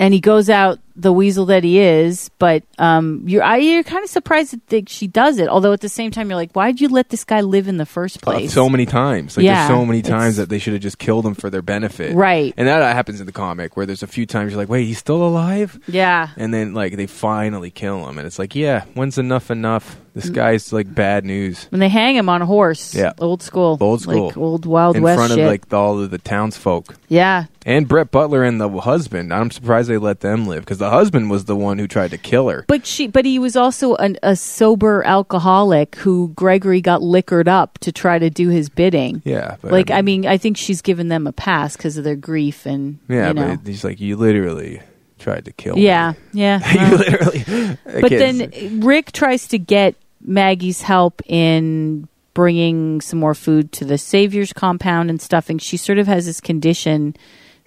and 0.00 0.12
he 0.12 0.20
goes 0.20 0.50
out 0.50 0.78
the 0.96 1.12
weasel 1.12 1.46
that 1.46 1.62
he 1.64 1.78
is. 1.78 2.30
But 2.38 2.62
um, 2.78 3.22
you're 3.26 3.42
I, 3.42 3.58
you're 3.58 3.82
kind 3.82 4.02
of 4.02 4.10
surprised 4.10 4.52
that 4.52 4.66
they, 4.68 4.84
she 4.88 5.06
does 5.06 5.38
it. 5.38 5.48
Although 5.48 5.72
at 5.72 5.80
the 5.80 5.88
same 5.88 6.10
time, 6.10 6.28
you're 6.30 6.36
like, 6.36 6.54
why 6.54 6.70
did 6.72 6.80
you 6.80 6.88
let 6.88 7.10
this 7.10 7.24
guy 7.24 7.40
live 7.42 7.68
in 7.68 7.76
the 7.76 7.86
first 7.86 8.18
Uh, 8.18 8.30
place? 8.32 8.52
so 8.52 8.68
many 8.68 8.86
times. 8.86 9.36
Like 9.36 9.44
Yeah, 9.44 9.66
there's 9.68 9.78
so 9.78 9.84
many 9.86 10.02
times 10.02 10.36
that 10.36 10.48
they 10.48 10.58
should 10.58 10.72
have 10.72 10.82
just 10.82 10.98
killed 10.98 11.26
him 11.26 11.34
for 11.34 11.50
their 11.50 11.62
benefit. 11.62 12.14
Right. 12.16 12.52
And 12.56 12.66
that 12.68 12.94
happens 12.94 13.20
in 13.20 13.26
the 13.26 13.32
comic 13.32 13.76
where 13.76 13.86
there's 13.86 14.02
a 14.02 14.06
few 14.06 14.26
times 14.26 14.52
you're 14.52 14.60
like, 14.60 14.68
wait, 14.68 14.84
he's 14.86 14.98
still 14.98 15.22
alive? 15.26 15.78
yeah, 15.86 16.28
And 16.36 16.52
then 16.52 16.74
like 16.74 16.96
they 16.96 17.06
finally 17.06 17.70
kill 17.70 18.08
him 18.08 18.18
and 18.18 18.26
it's 18.26 18.38
like, 18.38 18.54
yeah, 18.54 18.84
when's 18.94 19.18
enough 19.18 19.50
enough? 19.50 19.96
This 20.14 20.30
guy's 20.30 20.72
like 20.72 20.94
bad 20.94 21.26
news. 21.26 21.66
when 21.68 21.78
they 21.80 21.90
hang 21.90 22.16
him 22.16 22.30
on 22.30 22.40
a 22.40 22.46
horse. 22.46 22.94
Yeah. 22.94 23.12
old 23.18 23.42
school, 23.42 23.76
Old 23.80 24.00
school. 24.00 24.28
like 24.28 24.36
old 24.38 24.64
Wild 24.64 24.96
in 24.96 25.02
West 25.02 25.12
in 25.12 25.18
front 25.18 25.32
shit. 25.34 25.40
of 25.44 25.50
like 25.50 25.70
all 25.74 26.00
of 26.02 26.10
the 26.10 26.16
townsfolk. 26.16 26.94
yeah, 27.08 27.44
And 27.66 27.86
Brett 27.86 28.10
Butler 28.10 28.42
and 28.42 28.58
the 28.58 28.68
husband. 28.80 29.30
I'm 29.32 29.50
surprised 29.50 29.90
they 29.90 29.98
let 29.98 30.20
them 30.20 30.46
live 30.46 30.60
because 30.64 30.78
the 30.78 30.85
husband 30.90 31.30
was 31.30 31.44
the 31.44 31.56
one 31.56 31.78
who 31.78 31.86
tried 31.86 32.10
to 32.10 32.18
kill 32.18 32.48
her. 32.48 32.64
but 32.68 32.86
she, 32.86 33.06
but 33.06 33.24
he 33.24 33.38
was 33.38 33.56
also 33.56 33.94
an, 33.96 34.18
a 34.22 34.36
sober 34.36 35.02
alcoholic 35.04 35.96
who 35.96 36.28
Gregory 36.28 36.80
got 36.80 37.02
liquored 37.02 37.48
up 37.48 37.78
to 37.78 37.92
try 37.92 38.18
to 38.18 38.30
do 38.30 38.48
his 38.48 38.68
bidding. 38.68 39.22
yeah, 39.24 39.56
like 39.62 39.90
um, 39.90 39.98
I 39.98 40.02
mean, 40.02 40.26
I 40.26 40.38
think 40.38 40.56
she's 40.56 40.82
given 40.82 41.08
them 41.08 41.26
a 41.26 41.32
pass 41.32 41.76
because 41.76 41.96
of 41.96 42.04
their 42.04 42.16
grief 42.16 42.66
and 42.66 42.98
yeah, 43.08 43.28
you 43.28 43.34
know. 43.34 43.56
but 43.56 43.66
he's 43.66 43.84
like, 43.84 44.00
you 44.00 44.16
literally 44.16 44.80
tried 45.18 45.44
to 45.46 45.52
kill 45.52 45.76
me. 45.76 45.84
yeah, 45.84 46.12
yeah. 46.32 46.58
you 46.72 46.80
uh-huh. 46.80 46.96
literally. 46.96 47.78
but 48.00 48.10
then 48.10 48.80
Rick 48.80 49.12
tries 49.12 49.48
to 49.48 49.58
get 49.58 49.94
Maggie's 50.20 50.82
help 50.82 51.22
in 51.26 52.08
bringing 52.34 53.00
some 53.00 53.18
more 53.18 53.34
food 53.34 53.72
to 53.72 53.84
the 53.84 53.96
Savior's 53.96 54.52
compound 54.52 55.08
and 55.08 55.22
stuff. 55.22 55.48
And 55.48 55.60
she 55.60 55.78
sort 55.78 55.98
of 55.98 56.06
has 56.06 56.26
this 56.26 56.40
condition. 56.40 57.16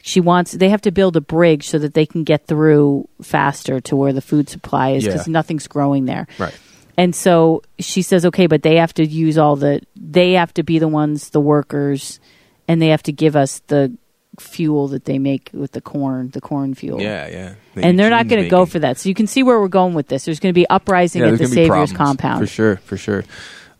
She 0.10 0.20
wants 0.20 0.52
they 0.54 0.70
have 0.70 0.82
to 0.82 0.92
build 0.92 1.16
a 1.16 1.22
bridge 1.22 1.68
so 1.70 1.78
that 1.80 1.94
they 1.94 2.06
can 2.06 2.24
get 2.24 2.48
through 2.48 3.08
faster 3.22 3.80
to 3.82 3.96
where 3.96 4.12
the 4.14 4.22
food 4.22 4.50
supply 4.50 4.90
is 4.98 5.06
because 5.06 5.28
Yeah. 5.28 5.32
nothing's 5.40 5.68
growing 5.68 6.06
there. 6.06 6.26
right. 6.40 6.58
And 6.98 7.16
so 7.16 7.62
she 7.80 8.02
says, 8.02 8.26
okay, 8.26 8.48
but 8.48 8.62
they 8.62 8.76
have 8.76 8.94
to 8.96 9.06
use 9.06 9.38
all 9.38 9.56
the, 9.56 9.82
they 9.96 10.34
have 10.34 10.54
to 10.56 10.64
be 10.64 10.80
the 10.80 10.88
ones, 10.90 11.30
the 11.30 11.40
workers, 11.40 12.20
and 12.68 12.82
they 12.82 12.88
have 12.90 13.04
to 13.04 13.14
give 13.14 13.38
us 13.38 13.60
the 13.68 13.94
fuel 14.38 14.90
that 14.90 15.06
they 15.06 15.18
make 15.18 15.50
with 15.54 15.72
the 15.72 15.80
corn, 15.82 16.30
the 16.32 16.42
corn 16.42 16.74
fuel. 16.74 17.00
Yeah, 17.02 17.28
yeah. 17.28 17.54
And 17.76 17.98
they're 17.98 18.10
not 18.10 18.28
going 18.28 18.44
to 18.44 18.50
go 18.50 18.66
for 18.66 18.80
that. 18.80 18.98
So 18.98 19.08
you 19.08 19.16
can 19.16 19.28
see 19.28 19.44
where 19.44 19.62
we're 19.62 19.70
going 19.70 19.94
with 19.94 20.08
this. 20.10 20.26
There's 20.26 20.42
going 20.42 20.52
to 20.54 20.60
be 20.60 20.68
uprising 20.70 21.22
Yeah, 21.22 21.30
at 21.32 21.38
the 21.38 21.46
Savior's 21.48 21.94
compound. 21.94 22.42
for 22.42 22.48
sure, 22.48 22.76
for 22.78 22.98
sure. 22.98 23.24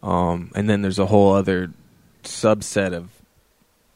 Um, 0.02 0.52
and 0.56 0.70
then 0.70 0.82
there's 0.82 1.00
a 1.00 1.06
whole 1.06 1.34
other 1.34 1.72
subset 2.24 2.94
of 2.94 3.10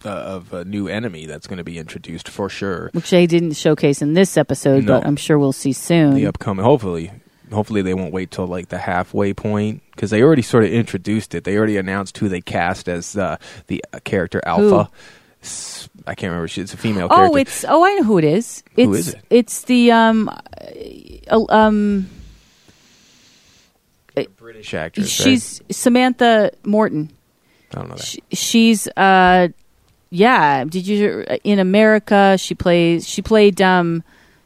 uh, 0.05 0.09
of 0.09 0.53
a 0.53 0.65
new 0.65 0.87
enemy 0.87 1.25
that's 1.25 1.47
going 1.47 1.57
to 1.57 1.63
be 1.63 1.77
introduced 1.77 2.27
for 2.29 2.49
sure. 2.49 2.89
Which 2.93 3.09
they 3.09 3.25
didn't 3.27 3.53
showcase 3.53 4.01
in 4.01 4.13
this 4.13 4.37
episode, 4.37 4.83
No. 4.85 4.99
but 4.99 5.07
I'm 5.07 5.15
sure 5.15 5.37
we'll 5.39 5.51
see 5.53 5.73
soon. 5.73 6.15
The 6.15 6.27
upcoming, 6.27 6.63
hopefully, 6.65 7.11
hopefully 7.51 7.81
they 7.81 7.93
won't 7.93 8.13
wait 8.13 8.31
till 8.31 8.47
like 8.47 8.69
the 8.69 8.77
halfway 8.79 9.33
point 9.33 9.81
because 9.91 10.09
they 10.09 10.21
already 10.23 10.41
sort 10.41 10.63
of 10.63 10.71
introduced 10.71 11.33
it. 11.35 11.43
They 11.43 11.57
already 11.57 11.77
announced 11.77 12.17
who 12.17 12.29
they 12.29 12.41
cast 12.41 12.87
as 12.89 13.15
uh, 13.17 13.37
the 13.67 13.83
uh, 13.93 13.99
character 14.03 14.41
Alpha. 14.45 14.89
S- 15.41 15.89
I 16.07 16.15
can't 16.15 16.31
remember. 16.31 16.47
She- 16.47 16.61
It's 16.61 16.73
a 16.73 16.77
female 16.77 17.07
Oh, 17.11 17.15
character. 17.15 17.37
it's 17.39 17.65
oh, 17.67 17.83
I 17.85 17.93
know 17.95 18.03
who 18.03 18.17
it 18.17 18.23
is. 18.23 18.63
It's 18.75 18.85
Who 18.87 18.93
is 18.93 19.07
it? 19.13 19.21
it's 19.29 19.61
the 19.63 19.91
um 19.91 20.29
uh, 21.29 21.45
um 21.49 22.09
British 24.37 24.73
actress. 24.73 25.09
she's 25.09 25.61
Samantha 25.71 26.51
Morton. 26.63 27.11
I 27.71 27.75
don't 27.79 27.89
know 27.89 27.95
that. 27.95 28.03
Sh 28.05 28.17
she's 28.31 28.87
uh 28.95 29.47
yeah, 30.13 30.63
did 30.63 30.85
you 30.87 31.25
in 31.43 31.57
America 31.59 32.37
she 32.37 32.53
plays 32.55 33.07
she 33.07 33.21
played 33.23 33.61
um 33.61 34.03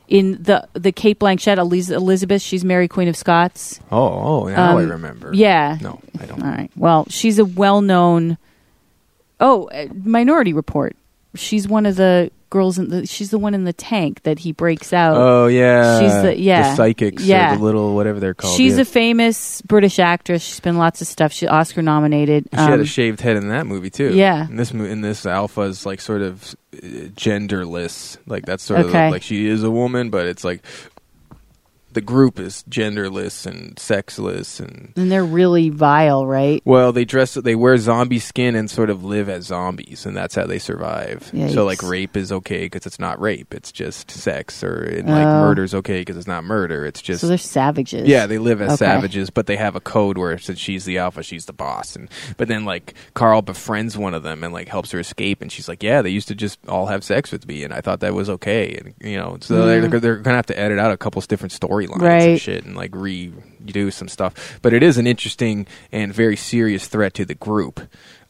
in 0.08 0.42
the 0.42 0.66
the 0.74 0.94
Cate 0.94 1.20
Blanchett 1.20 1.58
Elizabeth, 1.58 2.42
she's 2.42 2.64
Mary 2.64 2.88
Queen 2.88 3.10
of 3.10 3.18
Scots. 3.18 3.80
oh, 3.92 3.98
oh, 4.44 4.48
now 4.48 4.78
I 4.78 4.84
Um, 4.84 4.90
remember. 4.90 5.32
Yeah. 5.34 5.78
No, 5.82 6.00
I 6.22 6.26
don't. 6.26 6.42
All 6.42 6.50
right. 6.50 6.72
Well, 6.78 7.06
she's 7.10 7.40
a 7.40 7.44
well-known. 7.46 8.38
Oh, 9.42 9.66
uh, 9.68 9.88
Minority 10.06 10.54
Report. 10.54 10.96
She's 11.36 11.68
one 11.68 11.86
of 11.86 11.98
the 11.98 12.32
girls 12.50 12.78
in 12.78 12.90
the. 12.90 13.06
She's 13.06 13.30
the 13.32 13.38
one 13.40 13.54
in 13.54 13.64
the 13.64 13.74
tank 13.74 14.24
that 14.24 14.40
he 14.40 14.52
breaks 14.52 14.94
out. 14.94 15.16
Oh 15.18 15.48
yeah, 15.48 16.00
She's 16.00 16.22
the- 16.22 16.40
yeah. 16.40 16.70
the 16.72 16.76
psychics, 16.76 17.24
Yeah. 17.24 17.54
or 17.54 17.58
the 17.58 17.64
little 17.64 17.96
whatever 17.96 18.20
they're 18.20 18.34
called. 18.34 18.56
she's 18.56 18.76
yeah. 18.76 18.82
a 18.82 18.86
famous 18.86 19.62
British 19.64 20.00
actress. 20.00 20.44
She's 20.44 20.60
been 20.60 20.78
lots 20.78 21.02
of 21.02 21.08
stuff. 21.08 21.32
She's 21.32 21.50
Oscar 21.50 21.82
nominated. 21.82 22.48
She 22.52 22.58
had 22.60 22.74
Um, 22.74 22.82
a 22.82 22.86
shaved 22.86 23.22
head 23.22 23.38
in 23.38 23.50
that 23.50 23.66
movie 23.68 23.90
too. 23.90 24.14
Yeah. 24.16 24.48
In 24.48 24.56
this 24.56 24.72
in 24.72 25.02
this 25.02 25.26
Alpha 25.26 25.62
is 25.62 25.86
like 25.86 26.02
sort 26.02 26.22
of 26.22 26.56
uh, 26.74 26.78
genderless. 27.16 28.18
Like 28.28 28.46
that's 28.46 28.64
sort 28.64 28.82
Okay. 28.82 29.08
of 29.08 29.12
like 29.12 29.24
she 29.24 29.48
is 29.48 29.64
a 29.64 29.72
woman, 29.72 30.10
but 30.10 30.26
it's 30.28 30.44
like 30.44 30.62
the 31.98 32.02
group 32.02 32.40
is 32.40 32.64
genderless 32.70 33.48
and 33.48 33.78
sexless 33.80 34.60
and 34.60 34.94
And 34.96 35.12
they're 35.12 35.26
really 35.26 35.70
vile, 35.72 36.28
right? 36.28 36.62
well, 36.64 36.92
they 36.92 37.06
dress 37.06 37.34
they 37.34 37.56
wear 37.56 37.76
zombie 37.78 38.20
skin 38.20 38.56
and 38.56 38.70
sort 38.70 38.92
of 38.92 39.04
live 39.04 39.30
as 39.30 39.46
zombies, 39.46 40.06
and 40.06 40.16
that's 40.16 40.36
how 40.36 40.46
they 40.46 40.60
survive. 40.60 41.32
Yikes. 41.34 41.54
So 41.56 41.66
like 41.66 41.82
rape 41.82 42.16
is 42.16 42.32
okay 42.32 42.66
because 42.66 42.86
it's 42.86 43.00
not 43.00 43.20
rape; 43.20 43.52
it's 43.54 43.72
just 43.72 44.12
sex, 44.12 44.64
or 44.64 44.84
and, 44.84 45.10
like 45.10 45.26
Oh. 45.28 45.42
murder 45.42 45.64
is 45.64 45.74
okay 45.74 46.02
because 46.02 46.18
it's 46.18 46.28
not 46.28 46.44
murder; 46.44 46.86
it's 46.86 47.02
just 47.02 47.22
So 47.22 47.28
they're 47.28 47.38
savages. 47.40 48.08
yeah, 48.08 48.28
they 48.28 48.38
live 48.38 48.62
as 48.62 48.74
Okay. 48.74 48.86
savages, 48.86 49.32
but 49.32 49.48
they 49.48 49.56
have 49.58 49.76
a 49.76 49.80
code 49.82 50.20
where 50.20 50.38
since 50.38 50.60
she's 50.60 50.86
the 50.86 51.00
alpha, 51.00 51.24
she's 51.24 51.46
the 51.46 51.54
boss. 51.54 51.96
And 51.96 52.10
but 52.38 52.48
then 52.48 52.64
like 52.64 52.94
Carl 53.16 53.42
befriends 53.42 53.98
one 53.98 54.14
of 54.14 54.22
them 54.22 54.44
and 54.44 54.54
like 54.54 54.68
helps 54.68 54.92
her 54.92 55.00
escape, 55.00 55.42
and 55.42 55.52
she's 55.52 55.68
like, 55.68 55.82
"Yeah, 55.82 56.04
they 56.04 56.12
used 56.12 56.28
to 56.28 56.36
just 56.36 56.60
all 56.68 56.86
have 56.86 57.04
sex 57.04 57.32
with 57.32 57.48
me, 57.48 57.64
and 57.64 57.74
I 57.74 57.82
thought 57.82 58.02
that 58.02 58.14
was 58.14 58.30
okay." 58.30 58.78
And 58.80 58.94
you 59.02 59.18
know, 59.18 59.38
so 59.42 59.66
they're, 59.66 59.88
they're 60.00 60.18
gonna 60.18 60.36
have 60.38 60.46
to 60.46 60.60
edit 60.60 60.78
out 60.78 60.92
a 60.92 60.98
couple 60.98 61.22
different 61.28 61.52
storylines 61.88 61.94
and 61.94 62.02
Right. 62.02 62.42
shit, 62.42 62.66
and 62.66 62.76
like 62.76 62.92
redo 62.92 63.92
some 63.92 64.08
stuff. 64.08 64.60
But 64.62 64.74
it 64.74 64.84
is 64.84 64.98
an 64.98 65.08
interesting 65.08 65.68
and 65.92 66.14
very 66.14 66.36
serious 66.36 66.88
threat 66.88 67.14
to 67.16 67.26
the 67.26 67.36
group. 67.36 67.82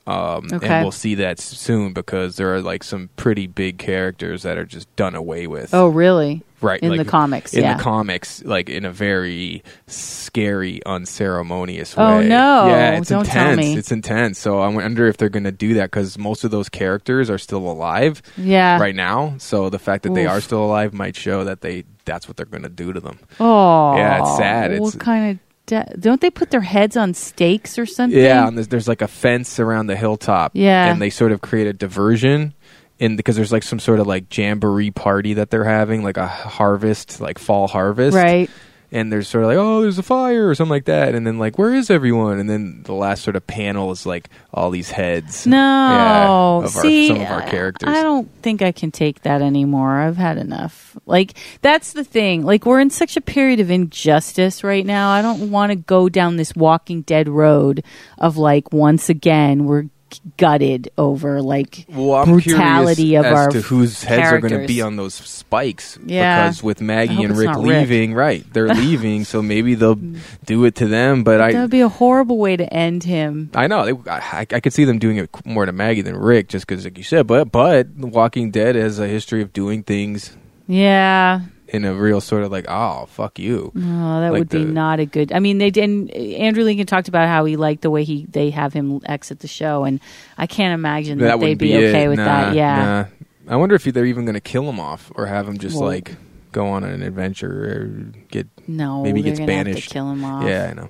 Um, 0.07 0.47
Okay. 0.53 0.67
And 0.67 0.83
we'll 0.85 0.91
see 0.91 1.15
that 1.15 1.37
soon 1.39 1.91
because 1.93 2.37
there 2.37 2.53
are 2.55 2.61
like 2.61 2.83
some 2.83 3.09
pretty 3.17 3.45
big 3.45 3.77
characters 3.77 4.43
that 4.43 4.57
are 4.57 4.65
just 4.65 4.87
done 4.95 5.15
away 5.15 5.47
with 5.47 5.73
Oh, 5.73 5.87
really? 5.89 6.43
right 6.61 6.79
in 6.81 6.89
like, 6.89 6.97
the 6.97 7.05
comics, 7.05 7.53
in 7.53 7.61
yeah. 7.63 7.77
the 7.77 7.83
comics 7.83 8.43
like 8.43 8.67
in 8.69 8.83
a 8.85 8.91
very 8.91 9.61
scary 9.85 10.81
unceremonious 10.85 11.95
way. 11.95 12.03
Oh, 12.03 12.21
no. 12.21 12.67
yeah 12.67 12.97
it's 12.97 13.09
Don't 13.09 13.25
tell 13.25 13.49
intense 13.51 13.67
me. 13.67 13.77
it's 13.77 13.91
intense 13.91 14.39
so 14.39 14.59
i 14.59 14.67
wonder 14.67 15.05
if 15.07 15.17
they're 15.17 15.29
going 15.29 15.43
to 15.43 15.51
do 15.51 15.75
that 15.75 15.91
because 15.91 16.17
most 16.17 16.43
of 16.43 16.49
those 16.51 16.67
characters 16.69 17.29
are 17.29 17.37
still 17.37 17.59
alive 17.69 18.21
Yeah. 18.37 18.79
right 18.79 18.95
now 18.95 19.35
so 19.37 19.69
the 19.69 19.77
fact 19.77 20.01
that 20.03 20.13
they 20.15 20.25
are 20.25 20.41
still 20.41 20.63
alive 20.65 20.93
might 20.93 21.15
show 21.15 21.43
that 21.43 21.61
they 21.61 21.83
that's 22.05 22.27
what 22.27 22.37
they're 22.37 22.45
going 22.47 22.63
to 22.63 22.69
do 22.69 22.91
to 22.93 22.99
them 23.01 23.19
Oh. 23.39 23.95
Yeah, 23.97 24.21
it's 24.21 24.37
sad. 24.37 24.71
What 24.79 24.95
It's- 24.95 24.95
kind 25.03 25.31
of. 25.39 25.46
Don't 25.67 26.21
they 26.21 26.29
put 26.29 26.49
their 26.51 26.61
heads 26.61 26.95
on 26.97 27.13
stakes 27.13 27.77
or 27.77 27.85
something? 27.85 28.19
yeah 28.19 28.47
and 28.47 28.57
there's, 28.57 28.67
there's 28.69 28.87
like 28.87 29.01
a 29.01 29.07
fence 29.07 29.59
around 29.59 29.87
the 29.87 29.95
hilltop 29.95 30.51
Yeah. 30.55 30.91
and 30.91 31.01
they 31.01 31.09
sort 31.09 31.31
of 31.31 31.41
create 31.41 31.67
a 31.67 31.73
diversion 31.73 32.53
in 32.99 33.15
because 33.15 33.35
there's 33.35 33.51
like 33.51 33.63
some 33.63 33.79
sort 33.79 33.99
of 33.99 34.07
like 34.07 34.35
jamboree 34.35 34.91
party 34.91 35.35
that 35.35 35.49
they're 35.51 35.63
having 35.65 36.03
like 36.03 36.17
a 36.17 36.25
harvest 36.27 37.21
like 37.21 37.37
fall 37.37 37.67
harvest 37.67 38.15
Right. 38.15 38.49
And 38.91 39.11
there's 39.11 39.27
sort 39.27 39.43
of 39.43 39.49
like, 39.49 39.57
oh, 39.57 39.81
there's 39.81 39.99
a 39.99 40.03
fire 40.03 40.47
or 40.49 40.55
something 40.55 40.71
like 40.71 40.85
that, 40.85 41.13
and 41.15 41.27
then 41.27 41.37
like, 41.39 41.57
where 41.57 41.73
is 41.73 41.89
everyone? 41.89 42.39
And 42.39 42.49
then 42.49 42.83
the 42.83 42.93
last 42.93 43.23
sort 43.23 43.35
of 43.35 43.45
panel 43.45 43.91
is 43.91 44.05
like 44.05 44.29
all 44.53 44.69
these 44.69 44.91
heads, 44.91 45.45
No. 45.45 45.57
yeah, 45.57 46.65
of 46.65 46.69
See, 46.71 47.09
our, 47.09 47.15
some 47.17 47.25
of 47.25 47.31
our 47.31 47.49
characters. 47.49 47.89
I 47.89 48.01
don't 48.01 48.29
think 48.41 48.61
I 48.61 48.71
can 48.71 48.91
take 48.91 49.21
that 49.23 49.41
anymore. 49.41 49.97
I've 49.99 50.17
had 50.17 50.37
enough. 50.37 50.97
Like 51.05 51.33
that's 51.61 51.93
the 51.93 52.03
thing. 52.03 52.43
Like 52.43 52.65
we're 52.65 52.79
in 52.79 52.89
such 52.89 53.17
a 53.17 53.21
period 53.21 53.59
of 53.59 53.69
injustice 53.69 54.63
right 54.63 54.85
now. 54.85 55.09
I 55.11 55.21
don't 55.21 55.51
want 55.51 55.71
to 55.71 55.75
go 55.75 56.09
down 56.09 56.37
this 56.37 56.55
Walking 56.55 57.01
Dead 57.01 57.27
road 57.27 57.83
of 58.17 58.37
like 58.37 58.71
once 58.71 59.09
again 59.09 59.65
we're 59.65 59.85
gutted 60.37 60.89
over 60.97 61.41
like 61.41 61.85
well, 61.89 62.15
I'm 62.15 62.29
brutality 62.29 63.09
curious 63.09 63.19
of 63.19 63.25
as 63.25 63.37
our 63.37 63.49
to 63.49 63.61
whose 63.61 64.03
heads 64.03 64.31
are 64.31 64.39
going 64.39 64.61
to 64.61 64.67
be 64.67 64.81
on 64.81 64.95
those 64.95 65.13
spikes. 65.13 65.97
Yeah. 66.05 66.47
because 66.47 66.63
with 66.63 66.81
Maggie 66.81 67.23
and 67.23 67.37
Rick 67.37 67.47
not 67.47 67.57
Rick. 67.57 67.65
leaving, 67.65 68.13
right? 68.13 68.45
They're 68.53 68.67
leaving, 68.73 69.23
so 69.23 69.41
maybe 69.41 69.75
they'll 69.75 69.95
do 70.45 70.65
it 70.65 70.75
to 70.75 70.87
them. 70.87 71.23
But 71.23 71.37
that 71.37 71.55
I, 71.55 71.61
would 71.61 71.69
be 71.69 71.81
a 71.81 71.89
horrible 71.89 72.37
way 72.37 72.55
to 72.57 72.71
end 72.73 73.03
him. 73.03 73.49
I 73.55 73.67
know 73.67 73.85
they, 73.85 74.11
I, 74.11 74.41
I 74.51 74.59
could 74.59 74.73
see 74.73 74.85
them 74.85 74.99
doing 74.99 75.17
it 75.17 75.29
more 75.45 75.65
to 75.65 75.71
Maggie 75.71 76.01
than 76.01 76.15
Rick, 76.15 76.49
just 76.49 76.67
because, 76.67 76.83
like 76.85 76.97
you 76.97 77.03
said. 77.03 77.27
But 77.27 77.51
but 77.51 77.87
Walking 77.95 78.51
Dead 78.51 78.75
has 78.75 78.99
a 78.99 79.07
history 79.07 79.41
of 79.41 79.53
doing 79.53 79.83
things 79.83 80.35
Yeah. 80.67 81.41
In 81.69 81.85
a 81.85 81.93
real 81.93 82.21
sort 82.21 82.43
of 82.43 82.51
like, 82.51 82.65
oh 82.69 83.05
fuck 83.07 83.39
you. 83.39 83.71
Oh, 83.75 83.79
that 84.21 84.31
Like 84.31 84.39
would 84.39 84.49
be 84.49 84.63
the- 84.63 84.71
not 84.71 84.99
a 84.99 85.05
good. 85.05 85.31
I 85.33 85.39
mean, 85.39 85.57
they 85.57 85.69
did. 85.69 85.83
and 85.83 86.11
Andrew 86.11 86.63
Lincoln 86.63 86.85
talked 86.85 87.07
about 87.07 87.27
how 87.27 87.45
he 87.45 87.55
liked 87.57 87.81
the 87.81 87.89
way 87.89 88.03
he 88.03 88.25
they 88.29 88.49
have 88.51 88.73
him 88.73 89.01
exit 89.05 89.39
the 89.39 89.47
show, 89.47 89.83
and 89.83 89.99
I 90.37 90.47
can't 90.47 90.73
imagine 90.73 91.17
that, 91.19 91.25
that 91.27 91.39
they'd 91.39 91.57
be, 91.57 91.75
okay 91.75 92.05
it. 92.05 92.07
with 92.09 92.17
Nah, 92.19 92.25
that. 92.25 92.55
Yeah. 92.55 92.75
nah. 93.47 93.53
I 93.53 93.55
wonder 93.55 93.75
if 93.75 93.83
they're 93.83 94.05
even 94.05 94.25
going 94.25 94.35
to 94.35 94.41
kill 94.41 94.67
him 94.69 94.79
off 94.79 95.11
or 95.15 95.25
have 95.25 95.47
him 95.47 95.57
just 95.57 95.75
Well- 95.77 95.87
like 95.89 96.15
go 96.53 96.67
on 96.67 96.83
an 96.83 97.03
adventure 97.03 97.65
or 97.65 97.85
get. 98.31 98.47
No, 98.67 99.03
Maybe 99.03 99.21
gets 99.21 99.39
gonna 99.39 99.47
banished. 99.47 99.89
kill 99.91 100.11
him 100.11 100.23
off. 100.25 100.43
Yeah, 100.45 100.69
I 100.69 100.73
know. 100.73 100.89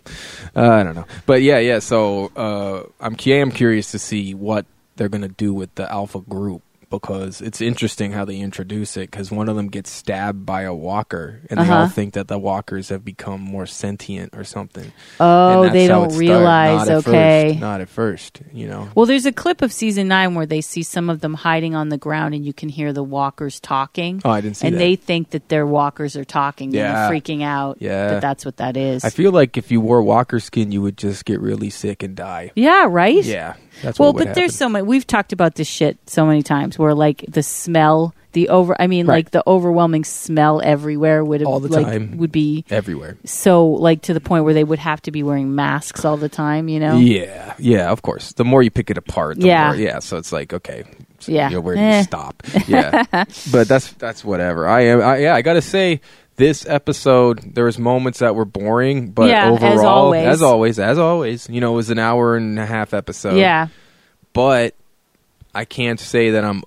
Uh, 0.56 0.70
I 0.72 0.84
don't 0.84 0.96
know, 0.96 1.06
but 1.28 1.42
yeah, 1.44 1.60
yeah. 1.60 1.80
So 1.80 2.32
uh, 2.36 2.84
I'm 3.00 3.16
I 3.26 3.30
am 3.32 3.52
curious 3.52 3.92
to 3.92 4.00
see 4.00 4.34
what 4.34 4.66
they're 4.96 5.10
going 5.10 5.22
to 5.22 5.28
do 5.28 5.54
with 5.54 5.74
the 5.76 5.92
Alpha 5.92 6.20
group 6.22 6.64
because 6.90 7.42
it's 7.42 7.62
interesting 7.62 8.12
how 8.14 8.24
they 8.26 8.38
introduce 8.38 8.96
it 8.98 9.12
because 9.12 9.32
one 9.32 9.50
of 9.50 9.56
them 9.56 9.68
gets 9.68 9.90
stabbed 9.92 10.46
by 10.46 10.62
a 10.62 10.74
walker 10.74 11.42
and 11.50 11.60
they 11.60 11.64
all 11.70 11.84
Uh-huh. 11.84 11.88
think 11.90 12.14
that 12.14 12.28
the 12.28 12.40
walkers 12.40 12.90
have 12.90 13.04
become 13.04 13.42
more 13.42 13.66
sentient 13.66 14.34
or 14.36 14.44
something. 14.44 14.92
Oh, 15.20 15.70
they 15.70 15.88
don't 15.88 16.16
realize. 16.18 16.90
Okay. 16.90 17.50
first. 17.52 17.60
not 17.62 17.82
at 17.82 17.90
first. 17.90 18.42
You 18.54 18.68
know. 18.68 18.90
Well, 18.96 19.06
there's 19.06 19.26
a 19.26 19.32
clip 19.32 19.62
of 19.62 19.72
season 19.74 20.08
nine 20.08 20.36
where 20.36 20.46
they 20.46 20.62
see 20.62 20.84
some 20.84 21.10
of 21.10 21.20
them 21.22 21.34
hiding 21.34 21.76
on 21.76 21.90
the 21.90 21.98
ground, 21.98 22.34
and 22.36 22.46
you 22.46 22.54
can 22.54 22.70
hear 22.70 22.94
the 22.94 23.04
walkers 23.04 23.60
talking. 23.60 24.22
Oh, 24.24 24.30
I 24.30 24.42
didn't 24.42 24.58
see 24.58 24.68
and 24.68 24.76
that. 24.76 24.80
they 24.80 24.96
think 24.96 25.32
that 25.32 25.50
their 25.50 25.66
walkers 25.66 26.16
are 26.16 26.26
talking. 26.26 26.72
Yeah. 26.72 27.08
and 27.08 27.14
they're 27.14 27.22
freaking 27.22 27.44
out. 27.44 27.78
Yeah. 27.80 28.08
that 28.12 28.22
that's 28.22 28.46
what 28.46 28.58
that 28.58 28.78
is. 28.78 29.04
I 29.04 29.10
feel 29.10 29.32
like 29.32 29.58
if 29.58 29.72
you 29.72 29.82
wore 29.82 30.02
walker 30.02 30.40
skin, 30.40 30.72
you 30.72 30.82
would 30.82 30.98
just 30.98 31.26
get 31.26 31.40
really 31.42 31.70
sick 31.70 32.04
and 32.04 32.16
die. 32.16 32.52
yeah, 32.56 32.86
right. 32.90 33.24
Yeah, 33.24 33.56
that's 33.82 34.00
well, 34.00 34.14
but 34.14 34.26
there's 34.36 34.38
happen. 34.38 34.50
so 34.52 34.70
many. 34.70 34.84
We've 34.88 35.06
talked 35.08 35.34
about 35.34 35.56
this 35.56 35.68
shit 35.68 35.98
so 36.10 36.26
many 36.26 36.42
times. 36.44 36.78
Where 36.80 36.94
like 36.94 37.24
the 37.28 37.44
smell, 37.44 38.14
the 38.34 38.50
over. 38.50 38.76
I 38.80 38.88
mean, 38.88 39.06
Right. 39.08 39.16
like 39.18 39.32
the 39.32 39.44
overwhelming 39.48 40.04
smell 40.04 40.62
everywhere 40.64 41.24
would 41.24 41.42
have 41.42 41.48
All 41.48 41.60
the 41.60 41.70
like 41.70 41.86
time. 41.86 42.18
would 42.18 42.32
be 42.32 42.66
everywhere. 42.70 43.18
so 43.26 43.68
like 43.68 44.04
to 44.04 44.14
the 44.14 44.22
point 44.22 44.44
where 44.46 44.54
they 44.54 44.64
would 44.64 44.80
have 44.80 45.02
to 45.04 45.12
be 45.12 45.24
wearing 45.24 45.56
masks 45.56 46.06
all 46.06 46.18
the 46.18 46.30
time. 46.30 46.68
You 46.70 46.80
know. 46.80 46.98
Yeah, 46.98 47.54
yeah, 47.60 47.90
of 47.92 48.02
course. 48.02 48.34
The 48.34 48.46
more 48.46 48.62
you 48.64 48.72
pick 48.72 48.90
it 48.90 48.98
apart, 48.98 49.40
the 49.40 49.48
Yeah. 49.48 49.68
more, 49.68 49.76
yeah. 49.76 50.00
So 50.00 50.18
it's 50.18 50.32
like 50.32 50.54
okay, 50.54 50.84
so, 51.20 51.32
Yeah. 51.32 51.50
you 51.50 51.56
know, 51.56 51.62
where 51.62 51.76
do 51.76 51.82
Eh. 51.82 51.98
you 52.00 52.04
stop? 52.04 52.44
Yeah, 52.68 53.04
but 53.52 53.68
that's 53.68 53.92
that's 53.94 54.24
whatever. 54.26 54.68
I 54.68 54.82
am. 54.86 55.02
I, 55.02 55.18
yeah, 55.18 55.36
I 55.36 55.42
gotta 55.42 55.62
say. 55.62 56.02
This 56.38 56.66
episode, 56.68 57.56
there 57.56 57.66
was 57.66 57.78
moments 57.80 58.20
that 58.20 58.36
were 58.36 58.46
boring, 58.46 59.10
but 59.10 59.30
Yeah, 59.30 59.52
as 59.52 59.64
overall, 59.64 59.88
always. 60.06 60.26
as 60.26 60.42
always, 60.42 60.80
as 60.80 60.98
always, 61.00 61.50
you 61.50 61.60
know, 61.62 61.74
it 61.74 61.76
was 61.78 61.90
an 61.90 62.00
hour 62.00 62.36
and 62.38 62.58
a 62.60 62.66
half 62.66 62.94
episode. 62.94 63.38
yeah. 63.38 63.68
but 64.34 64.76
I 65.56 65.66
can't 65.66 66.00
say 66.00 66.32
that 66.32 66.44
I'm 66.46 66.62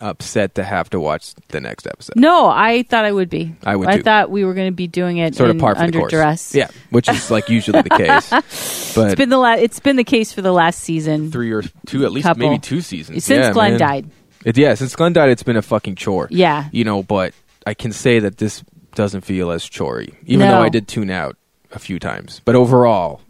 upset 0.00 0.56
to 0.56 0.64
have 0.64 0.90
to 0.90 0.98
watch 0.98 1.34
the 1.50 1.60
next 1.60 1.86
episode. 1.86 2.16
No, 2.16 2.48
I 2.48 2.82
thought 2.82 3.04
I 3.04 3.12
would 3.12 3.30
be. 3.30 3.54
I 3.62 3.76
would 3.76 3.86
I 3.88 3.98
too. 3.98 4.02
thought 4.02 4.30
we 4.32 4.44
were 4.44 4.54
going 4.54 4.66
to 4.72 4.74
be 4.74 4.88
doing 4.88 5.18
it 5.18 5.36
Sort 5.36 5.50
of 5.50 5.58
par 5.58 5.76
for 5.76 5.78
the 5.78 5.84
under 5.84 5.98
course. 6.00 6.10
duress. 6.10 6.52
Yeah, 6.54 6.66
which 6.90 7.08
is 7.08 7.30
like 7.30 7.48
usually 7.48 7.82
the 7.82 7.90
case. 7.90 8.30
But 8.96 9.06
It's 9.06 9.14
been 9.14 9.28
the 9.28 9.38
la- 9.38 9.54
it's 9.54 9.78
been 9.78 9.94
the 9.94 10.02
case 10.02 10.32
for 10.32 10.42
the 10.42 10.50
last 10.52 10.80
season 10.80 11.30
three 11.30 11.52
or 11.52 11.62
two, 11.86 12.04
at 12.04 12.10
least 12.10 12.26
Couple. 12.26 12.48
maybe 12.48 12.58
two 12.58 12.80
seasons 12.80 13.24
since 13.24 13.44
Yeah, 13.46 13.52
Glenn 13.52 13.72
man. 13.72 13.78
died. 13.78 14.10
It, 14.44 14.58
yeah, 14.58 14.74
since 14.74 14.96
Glenn 14.96 15.12
died, 15.12 15.30
it's 15.30 15.44
been 15.44 15.56
a 15.56 15.62
fucking 15.62 15.94
chore. 15.94 16.26
Yeah. 16.32 16.68
you 16.72 16.82
know. 16.82 17.04
But 17.04 17.34
I 17.64 17.74
can 17.74 17.92
say 17.92 18.18
that 18.18 18.38
this 18.38 18.64
doesn't 18.94 19.22
feel 19.22 19.50
as 19.50 19.68
chory, 19.68 20.14
even 20.26 20.46
No. 20.46 20.52
though 20.56 20.62
I 20.62 20.68
did 20.68 20.88
tune 20.88 21.10
out 21.10 21.36
a 21.72 21.78
few 21.78 21.98
times. 21.98 22.40
But 22.44 22.54
overall, 22.54 23.20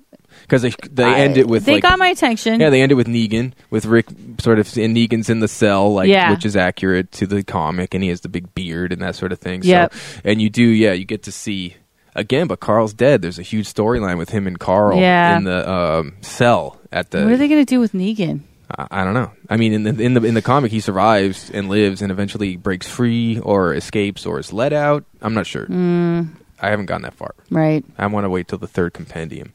because 0.43 0.63
they 0.63 0.73
they 0.91 1.05
end 1.15 1.37
it 1.39 1.47
with 1.47 1.65
they 1.65 1.75
like, 1.75 1.83
got 1.83 1.99
my 1.99 2.09
attention. 2.09 2.61
yeah, 2.61 2.71
they 2.71 2.83
end 2.83 2.91
it 2.93 2.97
with 2.97 3.07
Negan, 3.07 3.53
with 3.71 3.85
Rick 3.87 4.07
sort 4.41 4.59
of, 4.59 4.67
and 4.77 4.97
Negan's 4.97 5.31
in 5.31 5.41
the 5.41 5.49
cell, 5.49 5.93
like, 5.95 6.09
Yeah. 6.09 6.31
which 6.31 6.45
is 6.45 6.57
accurate 6.57 7.13
to 7.13 7.27
the 7.27 7.43
comic, 7.43 7.95
and 7.95 8.03
he 8.03 8.09
has 8.11 8.21
the 8.23 8.29
big 8.29 8.55
beard 8.55 8.93
and 8.93 9.01
that 9.03 9.15
sort 9.15 9.33
of 9.33 9.39
thing. 9.39 9.63
Yep. 9.63 9.95
So, 9.95 10.21
and 10.25 10.43
you 10.43 10.51
do, 10.51 10.65
yeah, 10.65 10.93
you 10.93 11.05
get 11.05 11.23
to 11.25 11.33
see 11.33 11.77
again, 12.15 12.47
but 12.47 12.61
Carl's 12.61 12.93
dead. 12.93 13.23
There's 13.23 13.39
a 13.39 13.43
huge 13.43 13.73
storyline 13.73 14.19
with 14.19 14.31
him 14.31 14.47
and 14.47 14.59
Carl 14.59 14.99
Yeah. 14.99 15.37
in 15.37 15.45
the 15.45 15.71
um, 15.71 16.15
cell 16.21 16.79
at 16.91 17.11
the. 17.11 17.23
what 17.25 17.33
are 17.33 17.37
they 17.37 17.49
going 17.49 17.65
to 17.65 17.71
do 17.75 17.81
with 17.81 17.93
Negan? 17.93 18.41
I, 18.79 18.87
I 19.03 19.05
don't 19.05 19.15
know. 19.15 19.31
I 19.51 19.57
mean, 19.57 19.73
in 19.73 19.83
the 19.85 20.03
in 20.03 20.15
the 20.15 20.23
in 20.25 20.35
the 20.35 20.43
comic, 20.43 20.71
he 20.73 20.81
survives 20.81 21.51
and 21.51 21.69
lives, 21.69 22.03
and 22.03 22.11
eventually 22.13 22.57
breaks 22.57 22.89
free, 22.89 23.39
or 23.41 23.75
escapes, 23.75 24.25
or 24.27 24.39
is 24.39 24.53
let 24.53 24.73
out. 24.73 25.05
I'm 25.21 25.35
not 25.35 25.47
sure. 25.47 25.67
Mm. 25.67 26.29
I 26.61 26.71
haven't 26.71 26.87
gotten 26.87 27.03
that 27.03 27.15
far. 27.15 27.35
Right. 27.51 27.85
I 27.99 28.07
want 28.07 28.25
to 28.25 28.31
wait 28.31 28.49
till 28.49 28.59
the 28.59 28.69
third 28.69 28.93
compendium. 28.95 29.53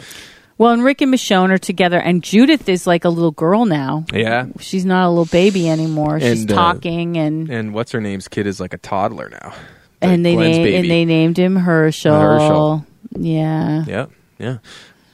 Well, 0.58 0.72
and 0.72 0.84
Rick 0.84 1.02
and 1.02 1.14
Michonne 1.14 1.52
are 1.52 1.58
together, 1.60 2.00
and 2.00 2.24
Judith 2.24 2.68
is 2.68 2.88
like 2.88 3.06
a 3.06 3.10
little 3.10 3.32
girl 3.32 3.66
now. 3.66 4.06
Yeah. 4.12 4.48
She's 4.60 4.86
not 4.86 5.06
a 5.06 5.10
little 5.10 5.26
baby 5.26 5.70
anymore. 5.70 6.20
She's 6.20 6.42
And, 6.42 6.52
uh, 6.52 6.56
talking, 6.56 7.16
and 7.18 7.48
And 7.50 7.74
what's 7.76 7.92
her 7.92 8.02
name's 8.02 8.28
kid 8.28 8.48
is 8.48 8.60
like 8.60 8.74
a 8.74 8.78
toddler 8.80 9.30
now. 9.30 9.54
and 10.02 10.26
they 10.26 10.34
Glenn's 10.34 10.58
na- 10.58 10.64
and 10.66 10.90
they 10.90 11.06
named 11.06 11.38
him 11.38 11.56
Hershel. 11.56 12.12
Hershel. 12.12 12.86
Yeah. 13.18 13.86
Yeah, 13.88 14.06
yeah, 14.40 14.58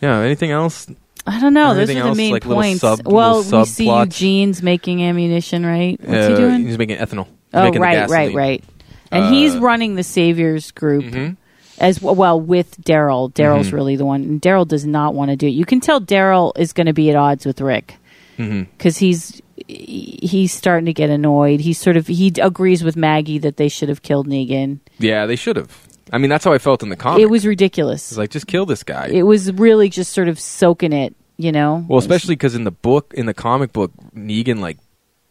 yeah. 0.01 0.19
Anything 0.19 0.51
else? 0.51 0.88
I 1.25 1.39
don't 1.39 1.53
know. 1.53 1.74
Those 1.74 1.89
are 1.89 1.94
the 1.94 2.00
else, 2.00 2.18
main 2.18 2.34
like 2.34 2.44
points. 2.44 2.82
sub- 2.82 3.08
well, 3.08 3.44
we 3.44 3.65
see? 3.65 3.86
Eugene's 3.88 4.62
making 4.62 5.01
ammunition, 5.03 5.65
right? 5.65 5.98
What's 6.03 6.27
he 6.27 6.34
Uh, 6.34 6.38
doing? 6.38 6.65
He's 6.68 6.77
making 6.77 6.98
ethanol. 6.98 7.25
He's 7.25 7.34
Oh, 7.53 7.63
making 7.63 7.82
right, 7.82 8.10
right, 8.10 8.34
right. 8.34 8.63
And 9.12 9.25
Uh, 9.25 9.30
he's 9.32 9.56
running 9.58 9.96
the 9.96 10.03
Saviors 10.03 10.72
group 10.72 11.06
Mhm. 11.06 11.38
as 11.80 12.01
well, 12.01 12.15
well 12.15 12.42
with 12.42 12.82
Daryl. 12.84 13.32
Daryl's 13.32 13.68
Mm-hmm. 13.68 13.75
really 13.75 13.96
the 13.96 14.06
one, 14.06 14.22
and 14.24 14.42
Daryl 14.42 14.68
does 14.68 14.86
not 14.86 15.13
want 15.13 15.30
to 15.32 15.38
do 15.38 15.48
it. 15.48 15.51
You 15.51 15.65
can 15.65 15.80
tell 15.80 16.01
Daryl 16.01 16.51
is 16.58 16.74
going 16.74 16.88
to 16.88 16.94
be 16.94 17.10
at 17.10 17.15
odds 17.15 17.46
with 17.46 17.62
Rick 17.62 17.96
because 18.38 18.98
he's 18.98 19.42
he's 19.68 20.51
starting 20.51 20.88
to 20.88 20.94
get 20.94 21.10
annoyed. 21.10 21.62
He 21.62 21.72
sort 21.74 21.96
of 21.96 22.08
he 22.08 22.34
agrees 22.42 22.84
with 22.84 22.98
Maggie 22.98 23.38
that 23.38 23.56
they 23.58 23.70
should 23.70 23.88
have 23.88 24.01
killed 24.01 24.27
Negan. 24.27 24.80
Yeah, 25.00 25.25
they 25.25 25.36
should 25.38 25.56
have. 25.56 25.88
I 26.13 26.20
mean, 26.20 26.29
that's 26.29 26.46
how 26.46 26.53
I 26.53 26.60
felt 26.60 26.84
in 26.84 26.89
the 26.89 26.96
comic. 26.96 27.22
It 27.24 27.25
was 27.25 27.46
ridiculous. 27.46 28.12
It's 28.12 28.17
like 28.17 28.29
just 28.29 28.46
kill 28.48 28.65
this 28.65 28.84
guy. 28.84 29.08
it 29.08 29.24
was 29.24 29.51
really 29.51 29.89
just 29.89 30.13
sort 30.13 30.27
of 30.27 30.39
soaking 30.39 30.93
it, 30.93 31.15
you 31.38 31.51
know. 31.51 31.84
well, 31.89 31.98
especially 32.00 32.36
because 32.36 32.53
in 32.55 32.63
the 32.63 32.72
book, 32.72 33.13
in 33.17 33.25
the 33.25 33.34
comic 33.34 33.74
book, 33.74 33.91
Negan 34.15 34.60
like 34.60 34.77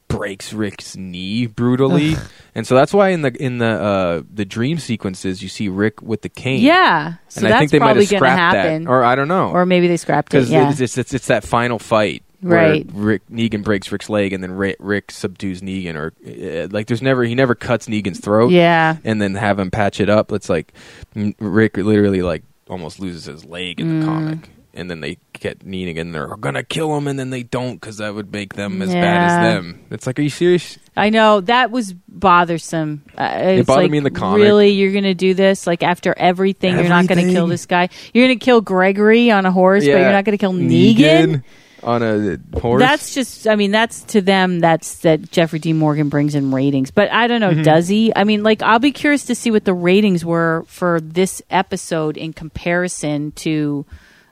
breaks 0.09 0.53
Rick's 0.53 0.95
knee 0.97 1.47
brutally, 1.47 2.17
and 2.55 2.67
so 2.67 2.75
that's 2.75 2.93
why 2.93 3.11
in 3.11 3.23
the 3.23 3.31
in 3.43 3.59
the 3.59 3.67
uh, 3.67 4.23
the 4.31 4.45
dream 4.45 4.79
sequences 4.79 5.43
you 5.43 5.49
see 5.49 5.69
Rick 5.69 6.03
with 6.03 6.21
the 6.23 6.29
cane. 6.29 6.61
yeah, 6.61 7.15
so 7.29 7.39
and 7.39 7.47
that's 7.47 7.55
I 7.55 7.59
think 7.61 7.71
they 7.71 7.79
might 7.79 7.85
probably 7.87 8.05
have 8.07 8.19
scrapped 8.19 8.55
that, 8.55 8.87
or 8.87 9.05
I 9.05 9.15
don't 9.15 9.29
know, 9.29 9.51
or 9.51 9.65
maybe 9.65 9.89
they 9.89 9.97
scrapped 9.97 10.35
it. 10.35 10.39
because 10.39 10.51
Yeah, 10.51 10.71
it's, 10.71 10.81
it's, 10.81 10.99
it's 10.99 11.15
it's 11.15 11.27
that 11.29 11.45
final 11.45 11.79
fight. 11.79 12.25
Right. 12.43 12.87
Rick 12.93 13.23
Negan 13.31 13.63
breaks 13.63 13.93
Rick's 13.93 14.09
leg, 14.11 14.33
and 14.33 14.43
then 14.43 14.53
Rick, 14.53 14.77
Rick 14.81 15.11
subdues 15.11 15.61
Negan, 15.63 15.95
or 15.95 16.13
uh, 16.27 16.69
like 16.71 16.87
there's 16.89 17.03
never 17.03 17.23
he 17.25 17.35
never 17.35 17.55
cuts 17.55 17.87
Negan's 17.87 18.21
throat, 18.21 18.51
yeah, 18.51 18.97
and 19.05 19.23
then 19.23 19.35
have 19.37 19.59
him 19.59 19.71
patch 19.71 20.01
it 20.01 20.11
up. 20.11 20.33
It's 20.33 20.49
like 20.49 20.73
Rick 21.15 21.77
literally 21.77 22.23
like 22.23 22.43
almost 22.69 22.99
loses 23.01 23.27
his 23.27 23.45
leg 23.45 23.81
in 23.81 23.87
Mm. 23.89 24.01
the 24.01 24.07
comic, 24.07 24.51
and 24.75 24.91
then 24.91 25.01
they 25.01 25.19
get 25.35 25.61
Negan, 25.61 26.01
and 26.01 26.15
they're 26.15 26.37
gonna 26.37 26.63
kill 26.65 26.97
him, 26.97 27.07
and 27.07 27.19
then 27.19 27.31
they 27.31 27.43
don't 27.43 27.75
because 27.75 27.99
that 27.99 28.15
would 28.15 28.33
make 28.33 28.55
them 28.55 28.83
as 28.83 28.91
bad 28.93 29.31
as 29.31 29.55
them. 29.55 29.81
It's 29.91 30.07
like, 30.07 30.19
are 30.19 30.23
you 30.23 30.31
serious? 30.31 30.79
I 30.97 31.11
know 31.11 31.41
that 31.43 31.71
was 31.71 31.95
bothersome. 32.09 33.03
Uh, 33.17 33.31
it's 33.35 33.67
bothered 33.67 33.85
like, 33.85 33.91
me 33.91 33.99
in 33.99 34.05
the 34.05 34.11
comic. 34.11 34.43
Really, 34.43 34.71
you're 34.71 34.93
going 34.93 35.05
to 35.05 35.15
do 35.15 35.33
this? 35.33 35.67
Like 35.67 35.83
after 35.83 36.15
everything, 36.17 36.75
you're 36.75 36.89
not 36.89 37.07
going 37.07 37.27
to 37.27 37.33
kill 37.33 37.47
this 37.47 37.65
guy. 37.67 37.89
You're 38.13 38.27
going 38.27 38.39
to 38.39 38.45
kill 38.45 38.61
Gregory 38.61 39.31
on 39.31 39.47
a 39.47 39.51
horse, 39.53 39.85
but 39.85 39.91
you're 39.91 40.13
not 40.13 40.25
going 40.25 40.37
to 40.37 40.41
kill 40.41 40.53
Negan. 40.53 41.43
On 41.83 42.03
a 42.03 42.39
horse. 42.61 42.81
That's 42.81 43.15
just, 43.15 43.47
I 43.49 43.57
mean, 43.57 43.71
that's 43.71 44.03
to 44.05 44.21
them, 44.21 44.61
that's 44.61 44.99
that 45.01 45.31
Jeffrey 45.31 45.59
D. 45.59 45.73
Morgan 45.73 46.09
brings 46.09 46.35
in 46.35 46.53
ratings. 46.53 46.91
But 46.91 47.11
I 47.13 47.27
don't 47.27 47.41
know, 47.41 47.51
Mm-hmm. 47.51 47.63
does 47.63 47.89
he? 47.89 48.13
I 48.15 48.25
mean, 48.25 48.43
like, 48.43 48.63
I'll 48.63 48.79
be 48.79 48.93
curious 48.93 49.25
to 49.27 49.35
see 49.35 49.51
what 49.51 49.65
the 49.65 49.75
ratings 49.75 50.25
were 50.25 50.65
for 50.69 51.01
this 51.01 51.43
episode 51.51 52.17
in 52.17 52.33
comparison 52.33 53.33
to 53.33 53.85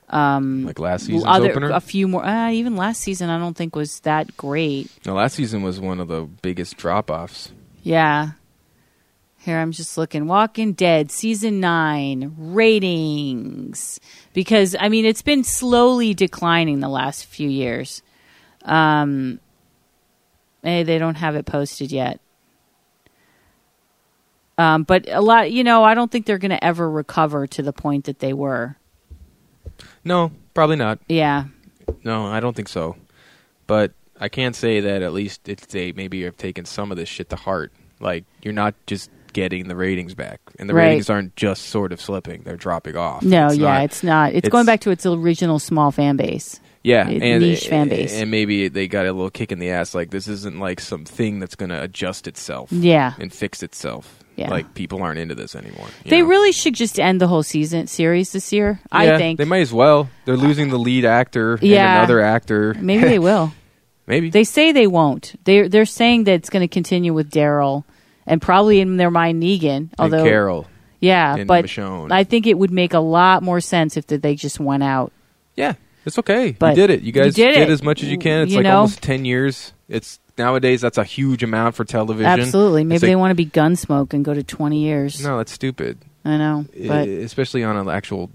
um, 0.09 0.65
like 0.65 0.77
last 0.79 1.05
season's 1.05 1.23
other, 1.25 1.51
opener. 1.51 1.69
a 1.71 1.79
few 1.79 2.07
more. 2.07 2.25
Uh, 2.25 2.51
even 2.51 2.75
last 2.75 3.01
season, 3.01 3.29
I 3.29 3.37
don't 3.39 3.55
think 3.55 3.75
was 3.75 4.01
that 4.01 4.35
great. 4.35 4.89
no, 5.05 5.13
last 5.13 5.35
season 5.35 5.61
was 5.63 5.79
one 5.79 5.99
of 6.01 6.07
the 6.09 6.23
biggest 6.41 6.75
drop 6.77 7.09
offs. 7.09 7.51
Yeah. 7.83 8.31
Here 9.37 9.57
I'm 9.57 9.71
just 9.71 9.97
looking. 9.97 10.27
Walking 10.27 10.73
Dead 10.73 11.09
season 11.11 11.59
9 11.61 12.35
ratings 12.37 13.99
because 14.33 14.75
I 14.79 14.89
mean 14.89 15.05
it's 15.05 15.21
been 15.21 15.43
slowly 15.43 16.13
declining 16.13 16.79
the 16.79 16.89
last 16.89 17.25
few 17.25 17.49
years. 17.49 18.01
Um 18.63 19.39
eh, 20.63 20.83
they 20.83 20.97
don't 20.97 21.15
have 21.15 21.35
it 21.35 21.45
posted 21.45 21.91
yet. 21.91 22.19
Um 24.57 24.83
but 24.83 25.07
a 25.09 25.21
lot, 25.21 25.51
you 25.51 25.63
know, 25.63 25.83
I 25.83 25.93
don't 25.93 26.11
think 26.11 26.25
they're 26.25 26.37
going 26.37 26.51
to 26.51 26.63
ever 26.63 26.89
recover 26.89 27.47
to 27.47 27.61
the 27.61 27.73
point 27.73 28.05
that 28.05 28.19
they 28.19 28.33
were. 28.33 28.77
No, 30.03 30.31
probably 30.53 30.75
not. 30.75 30.99
Yeah. 31.07 31.45
No, 32.03 32.25
I 32.25 32.39
don't 32.39 32.55
think 32.55 32.69
so. 32.69 32.95
But 33.67 33.93
I 34.19 34.29
can 34.29 34.53
say 34.53 34.79
that 34.81 35.01
at 35.01 35.13
least 35.13 35.49
it's 35.49 35.65
they 35.65 35.91
maybe 35.91 36.19
you've 36.19 36.37
taken 36.37 36.65
some 36.65 36.91
of 36.91 36.97
this 36.97 37.09
shit 37.09 37.29
to 37.29 37.35
heart. 37.35 37.71
Like 37.99 38.25
you're 38.41 38.53
not 38.53 38.75
just 38.85 39.09
getting 39.33 39.67
the 39.67 39.75
ratings 39.75 40.13
back, 40.15 40.39
and 40.59 40.69
the 40.69 40.73
Right. 40.73 40.87
ratings 40.87 41.09
aren't 41.09 41.35
just 41.35 41.63
sort 41.67 41.91
of 41.91 41.99
slipping; 42.01 42.41
they're 42.43 42.55
dropping 42.57 42.95
off. 42.97 43.23
No, 43.23 43.47
It's 43.47 43.57
yeah, 43.57 43.67
not- 43.67 43.83
it's 43.83 44.03
not. 44.03 44.29
It's, 44.29 44.37
it's- 44.39 44.51
going 44.51 44.65
back 44.65 44.81
to 44.81 44.91
its 44.91 45.05
original 45.05 45.59
small 45.59 45.91
fan 45.91 46.15
base. 46.17 46.59
yeah, 46.83 47.07
a 47.07 47.11
and 47.11 47.41
niche 47.43 47.67
fan 47.67 47.89
base. 47.89 48.13
and 48.13 48.31
maybe 48.31 48.67
they 48.67 48.87
got 48.87 49.05
a 49.05 49.11
little 49.13 49.29
kick 49.29 49.51
in 49.51 49.59
the 49.59 49.69
ass. 49.69 49.93
Like 49.93 50.09
this 50.09 50.27
isn't 50.27 50.59
like 50.59 50.79
some 50.79 51.05
thing 51.05 51.39
that's 51.39 51.55
going 51.55 51.69
to 51.69 51.81
adjust 51.81 52.27
itself, 52.27 52.71
Yeah. 52.71 53.13
and 53.19 53.31
fix 53.31 53.61
itself. 53.63 54.17
Yeah. 54.37 54.49
like 54.49 54.73
people 54.73 55.03
aren't 55.03 55.19
into 55.19 55.35
this 55.35 55.55
anymore. 55.55 55.85
They 56.05 56.21
know? 56.21 56.27
really 56.27 56.51
should 56.53 56.73
just 56.73 56.99
end 56.99 57.21
the 57.21 57.27
whole 57.27 57.43
season 57.43 57.85
series 57.85 58.31
this 58.31 58.51
year. 58.51 58.79
Yeah, 58.91 58.97
I 58.97 59.17
think 59.17 59.37
they 59.37 59.45
might 59.45 59.59
as 59.59 59.73
well. 59.73 60.09
They're 60.25 60.37
losing 60.37 60.69
the 60.69 60.79
lead 60.79 61.05
actor 61.05 61.59
Yeah. 61.61 61.85
and 61.91 61.97
another 61.99 62.21
actor. 62.21 62.73
maybe 62.79 63.03
they 63.03 63.19
will. 63.29 63.51
maybe 64.07 64.29
They 64.31 64.45
say 64.45 64.71
they 64.71 64.87
won't. 64.87 65.35
They're 65.43 65.69
they're 65.69 65.85
saying 65.85 66.23
that 66.23 66.33
it's 66.35 66.49
going 66.49 66.61
to 66.61 66.67
continue 66.69 67.13
with 67.13 67.29
Daryl 67.29 67.83
and 68.25 68.41
probably 68.41 68.79
in 68.79 68.97
their 68.97 69.11
mind 69.11 69.41
Negan. 69.41 69.89
Although, 69.99 70.17
and 70.19 70.27
Carol. 70.27 70.67
yeah, 70.99 71.35
and 71.35 71.47
but 71.47 71.65
Michonne. 71.65 72.11
I 72.11 72.23
think 72.23 72.47
it 72.47 72.57
would 72.57 72.71
make 72.71 72.93
a 72.93 72.99
lot 72.99 73.43
more 73.43 73.59
sense 73.61 73.97
if 73.97 74.07
they 74.07 74.35
just 74.35 74.59
went 74.59 74.83
out. 74.83 75.11
Yeah, 75.55 75.73
it's 76.05 76.17
okay. 76.19 76.51
But 76.57 76.75
you 76.77 76.87
did 76.87 76.89
it. 76.89 77.01
You 77.01 77.11
guys 77.11 77.37
you 77.37 77.45
did 77.45 77.57
it. 77.57 77.69
as 77.69 77.83
much 77.83 78.01
as 78.03 78.09
you 78.09 78.17
can. 78.17 78.43
It's 78.43 78.51
You 78.51 78.57
like 78.57 78.63
know? 78.65 78.77
almost 78.77 79.01
ten 79.01 79.25
years. 79.25 79.73
It's 79.89 80.19
nowadays 80.37 80.81
that's 80.81 80.97
a 80.97 81.03
huge 81.03 81.43
amount 81.43 81.75
for 81.75 81.83
television. 81.83 82.25
Absolutely. 82.25 82.83
Maybe 82.85 82.99
they 83.07 83.15
want 83.15 83.31
to 83.31 83.35
be 83.35 83.45
Gunsmoke 83.45 84.13
and 84.13 84.23
go 84.23 84.33
to 84.33 84.43
twenty 84.43 84.83
years. 84.83 85.23
No, 85.23 85.37
that's 85.37 85.51
stupid. 85.51 85.97
I 86.23 86.37
know, 86.37 86.65
but 86.87 87.07
especially 87.07 87.63
on 87.63 87.75
an 87.77 87.89
actual 87.89 88.29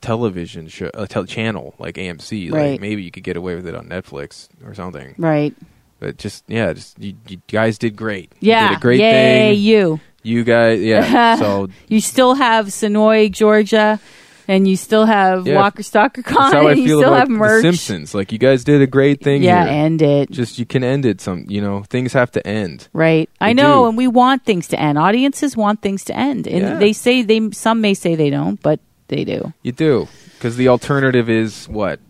television 0.00 0.66
show, 0.68 0.90
a 0.94 1.06
tel- 1.06 1.24
channel 1.26 1.74
like 1.78 1.94
AMC. 1.96 2.50
Right. 2.52 2.72
Like 2.72 2.80
maybe 2.80 3.02
you 3.02 3.10
could 3.10 3.22
get 3.22 3.36
away 3.36 3.54
with 3.54 3.66
it 3.66 3.74
on 3.74 3.86
Netflix 3.88 4.48
or 4.64 4.74
something. 4.74 5.14
right. 5.18 5.54
But 6.00 6.16
just 6.16 6.44
yeah, 6.48 6.72
just 6.72 6.98
you, 6.98 7.14
you 7.28 7.40
guys 7.46 7.78
did 7.78 7.94
great. 7.94 8.32
Yeah, 8.40 8.62
you 8.64 8.68
did 8.70 8.78
a 8.78 8.80
great 8.80 9.00
Yay, 9.00 9.54
thing. 9.54 9.62
you. 9.62 10.00
You 10.22 10.44
guys, 10.44 10.80
yeah. 10.82 11.36
so 11.38 11.68
You 11.88 12.00
still 12.00 12.34
have 12.34 12.66
Senoia, 12.66 13.30
Georgia, 13.30 14.00
and 14.48 14.66
you 14.68 14.76
still 14.76 15.06
have 15.06 15.46
Yeah. 15.46 15.56
Walker 15.56 15.82
Stalker 15.82 16.22
that's 16.22 16.36
Con, 16.36 16.52
how 16.52 16.66
I 16.68 16.72
and 16.72 16.80
you 16.80 16.86
still 16.88 17.00
about 17.14 17.18
have 17.20 17.28
The. 17.28 17.62
Simpsons. 17.62 18.14
Like 18.14 18.32
you 18.32 18.38
guys 18.38 18.64
did 18.64 18.82
a 18.82 18.86
great 18.86 19.22
thing. 19.22 19.42
yeah, 19.42 19.64
here. 19.64 19.72
end 19.84 20.02
it. 20.02 20.30
just 20.30 20.58
you 20.58 20.66
can 20.66 20.82
end 20.84 21.04
it. 21.06 21.20
Some 21.20 21.44
you 21.48 21.60
know 21.62 21.84
things 21.84 22.12
have 22.14 22.30
to 22.32 22.46
end. 22.46 22.88
Right. 22.92 23.30
I 23.40 23.52
know, 23.52 23.84
do. 23.84 23.88
and 23.88 23.96
we 23.96 24.08
want 24.08 24.44
things 24.44 24.68
to 24.68 24.80
end. 24.80 24.98
Audiences 24.98 25.56
want 25.56 25.80
things 25.82 26.04
to 26.04 26.16
end. 26.16 26.46
And 26.46 26.62
Yeah. 26.62 26.74
they 26.78 26.92
say 26.92 27.22
they 27.22 27.50
some 27.52 27.80
may 27.80 27.94
say 27.94 28.14
they 28.14 28.28
don't, 28.30 28.60
but 28.62 28.80
they 29.08 29.24
do. 29.24 29.52
You 29.62 29.72
do 29.72 30.08
because 30.34 30.56
the 30.56 30.68
alternative 30.68 31.28
is 31.30 31.66
what 31.68 32.00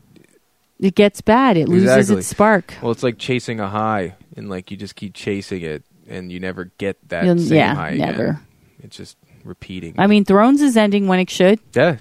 It 0.80 0.94
gets 0.94 1.20
bad. 1.20 1.56
It 1.56 1.68
loses 1.68 1.90
Exactly. 1.94 2.18
its 2.20 2.28
spark. 2.28 2.74
Well, 2.82 2.90
it's 2.90 3.02
like 3.02 3.18
chasing 3.18 3.60
a 3.60 3.68
high, 3.68 4.14
and 4.36 4.48
like 4.48 4.70
you 4.70 4.76
just 4.76 4.96
keep 4.96 5.12
chasing 5.14 5.60
it, 5.62 5.82
and 6.08 6.32
you 6.32 6.40
never 6.40 6.70
get 6.78 6.96
that 7.10 7.24
You'll- 7.24 7.38
same 7.38 7.58
yeah, 7.58 7.74
high 7.74 7.90
again. 7.90 8.06
never. 8.12 8.40
It's 8.82 8.96
just 8.96 9.16
repeating. 9.44 9.94
I 9.98 10.06
mean, 10.06 10.24
Thrones 10.24 10.62
is 10.62 10.76
ending 10.76 11.06
when 11.06 11.20
it 11.20 11.28
should, 11.28 11.60
yeah, 11.74 11.98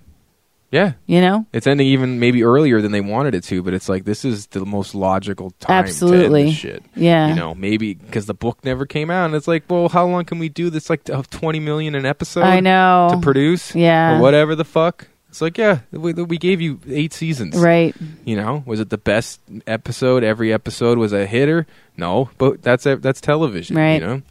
yeah. 0.72 0.94
you 1.08 1.20
know? 1.20 1.46
It's 1.52 1.68
ending 1.68 1.88
even 1.88 2.20
maybe 2.20 2.44
earlier 2.44 2.82
than 2.82 2.94
they 2.94 3.02
wanted 3.02 3.36
it 3.36 3.44
to, 3.46 3.62
but 3.64 3.74
it's 3.74 3.90
like 3.90 4.06
this 4.06 4.24
is 4.24 4.48
the 4.48 4.66
most 4.66 4.96
logical 4.96 5.52
time 5.60 5.84
Absolutely. 5.84 6.44
to 6.44 6.48
end 6.48 6.50
this 6.54 6.56
shit. 6.58 6.84
Yeah. 6.96 7.28
You 7.30 7.36
know, 7.36 7.54
maybe 7.56 7.96
because 7.96 8.28
the 8.28 8.34
book 8.34 8.64
never 8.64 8.86
came 8.86 9.10
out, 9.12 9.26
and 9.26 9.36
it's 9.36 9.48
like, 9.48 9.64
well, 9.70 9.90
how 9.90 10.06
long 10.08 10.24
can 10.24 10.40
we 10.40 10.48
do 10.48 10.70
this? 10.70 10.90
Like 10.90 11.10
of 11.10 11.30
twenty 11.30 11.60
million 11.60 11.96
an 11.96 12.06
episode 12.06 12.44
I 12.44 12.62
know. 12.62 13.10
to 13.12 13.18
produce, 13.20 13.76
Yeah. 13.76 14.18
or 14.18 14.22
whatever 14.22 14.56
the 14.56 14.66
fuck. 14.66 15.08
It's 15.30 15.42
like, 15.42 15.58
yeah, 15.58 15.80
we, 15.92 16.14
we 16.14 16.38
gave 16.38 16.60
you 16.60 16.80
eight 16.90 17.14
seasons. 17.14 17.56
Right. 17.58 17.96
You 18.26 18.36
know, 18.36 18.64
was 18.66 18.80
it 18.80 18.90
the 18.90 18.98
best 18.98 19.40
episode? 19.68 20.24
Every 20.24 20.52
episode 20.52 20.98
was 20.98 21.14
a 21.14 21.26
hitter? 21.26 21.68
No, 21.98 22.30
but 22.38 22.62
that's 22.64 22.84
that's 22.86 23.22
television. 23.22 23.76
Right. 23.78 24.02
You 24.02 24.08
know, 24.08 24.22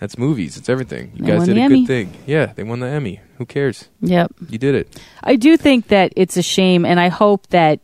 that's 0.00 0.16
movies. 0.16 0.56
It's 0.56 0.68
everything. 0.70 1.12
You 1.16 1.24
They 1.26 1.32
guys 1.32 1.46
did 1.46 1.58
a 1.58 1.60
Emmy. 1.60 1.80
good 1.80 1.86
thing. 1.86 2.12
Yeah, 2.26 2.46
they 2.54 2.62
won 2.62 2.80
the 2.80 2.86
Emmy. 2.88 3.20
Who 3.36 3.44
cares? 3.46 3.88
Yep. 4.00 4.32
You 4.48 4.58
did 4.58 4.74
it. 4.74 5.00
I 5.22 5.36
do 5.36 5.56
think 5.58 5.88
that 5.88 6.12
it's 6.16 6.36
a 6.38 6.42
shame, 6.42 6.84
and 6.86 6.98
I 6.98 7.08
hope 7.08 7.46
that 7.48 7.80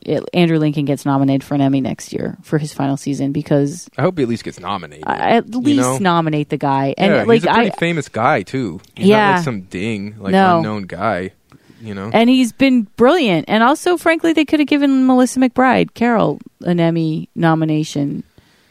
it, 0.00 0.24
Andrew 0.32 0.58
Lincoln 0.58 0.86
gets 0.86 1.04
nominated 1.04 1.44
for 1.44 1.54
an 1.54 1.60
Emmy 1.60 1.82
next 1.82 2.14
year 2.14 2.38
for 2.42 2.56
his 2.56 2.72
final 2.72 2.96
season 2.96 3.32
because 3.32 3.90
I 3.98 4.02
hope 4.02 4.16
he 4.16 4.22
at 4.22 4.28
least 4.30 4.44
gets 4.44 4.58
nominated. 4.58 5.04
I, 5.06 5.36
at 5.36 5.50
least 5.54 5.80
know? 5.80 5.98
nominate 5.98 6.48
the 6.48 6.56
guy. 6.56 6.94
And 6.96 7.12
yeah, 7.12 7.22
like 7.24 7.42
he's 7.42 7.44
a 7.44 7.52
pretty 7.52 7.72
I, 7.72 7.76
famous 7.76 8.08
guy 8.08 8.40
too. 8.42 8.80
He's 8.96 9.08
Yeah. 9.08 9.26
not 9.28 9.34
like 9.36 9.44
some 9.44 9.60
ding, 9.62 10.16
like 10.18 10.32
No. 10.32 10.56
unknown 10.56 10.84
guy. 10.84 11.32
You 11.80 11.94
know, 11.94 12.10
and 12.12 12.28
he's 12.28 12.52
been 12.52 12.82
brilliant. 12.96 13.46
And 13.48 13.62
also, 13.62 13.96
frankly, 13.96 14.32
they 14.32 14.44
could 14.44 14.60
have 14.60 14.68
given 14.68 15.06
Melissa 15.06 15.40
McBride, 15.40 15.94
Carol, 15.94 16.38
an 16.62 16.78
Emmy 16.78 17.28
nomination. 17.34 18.22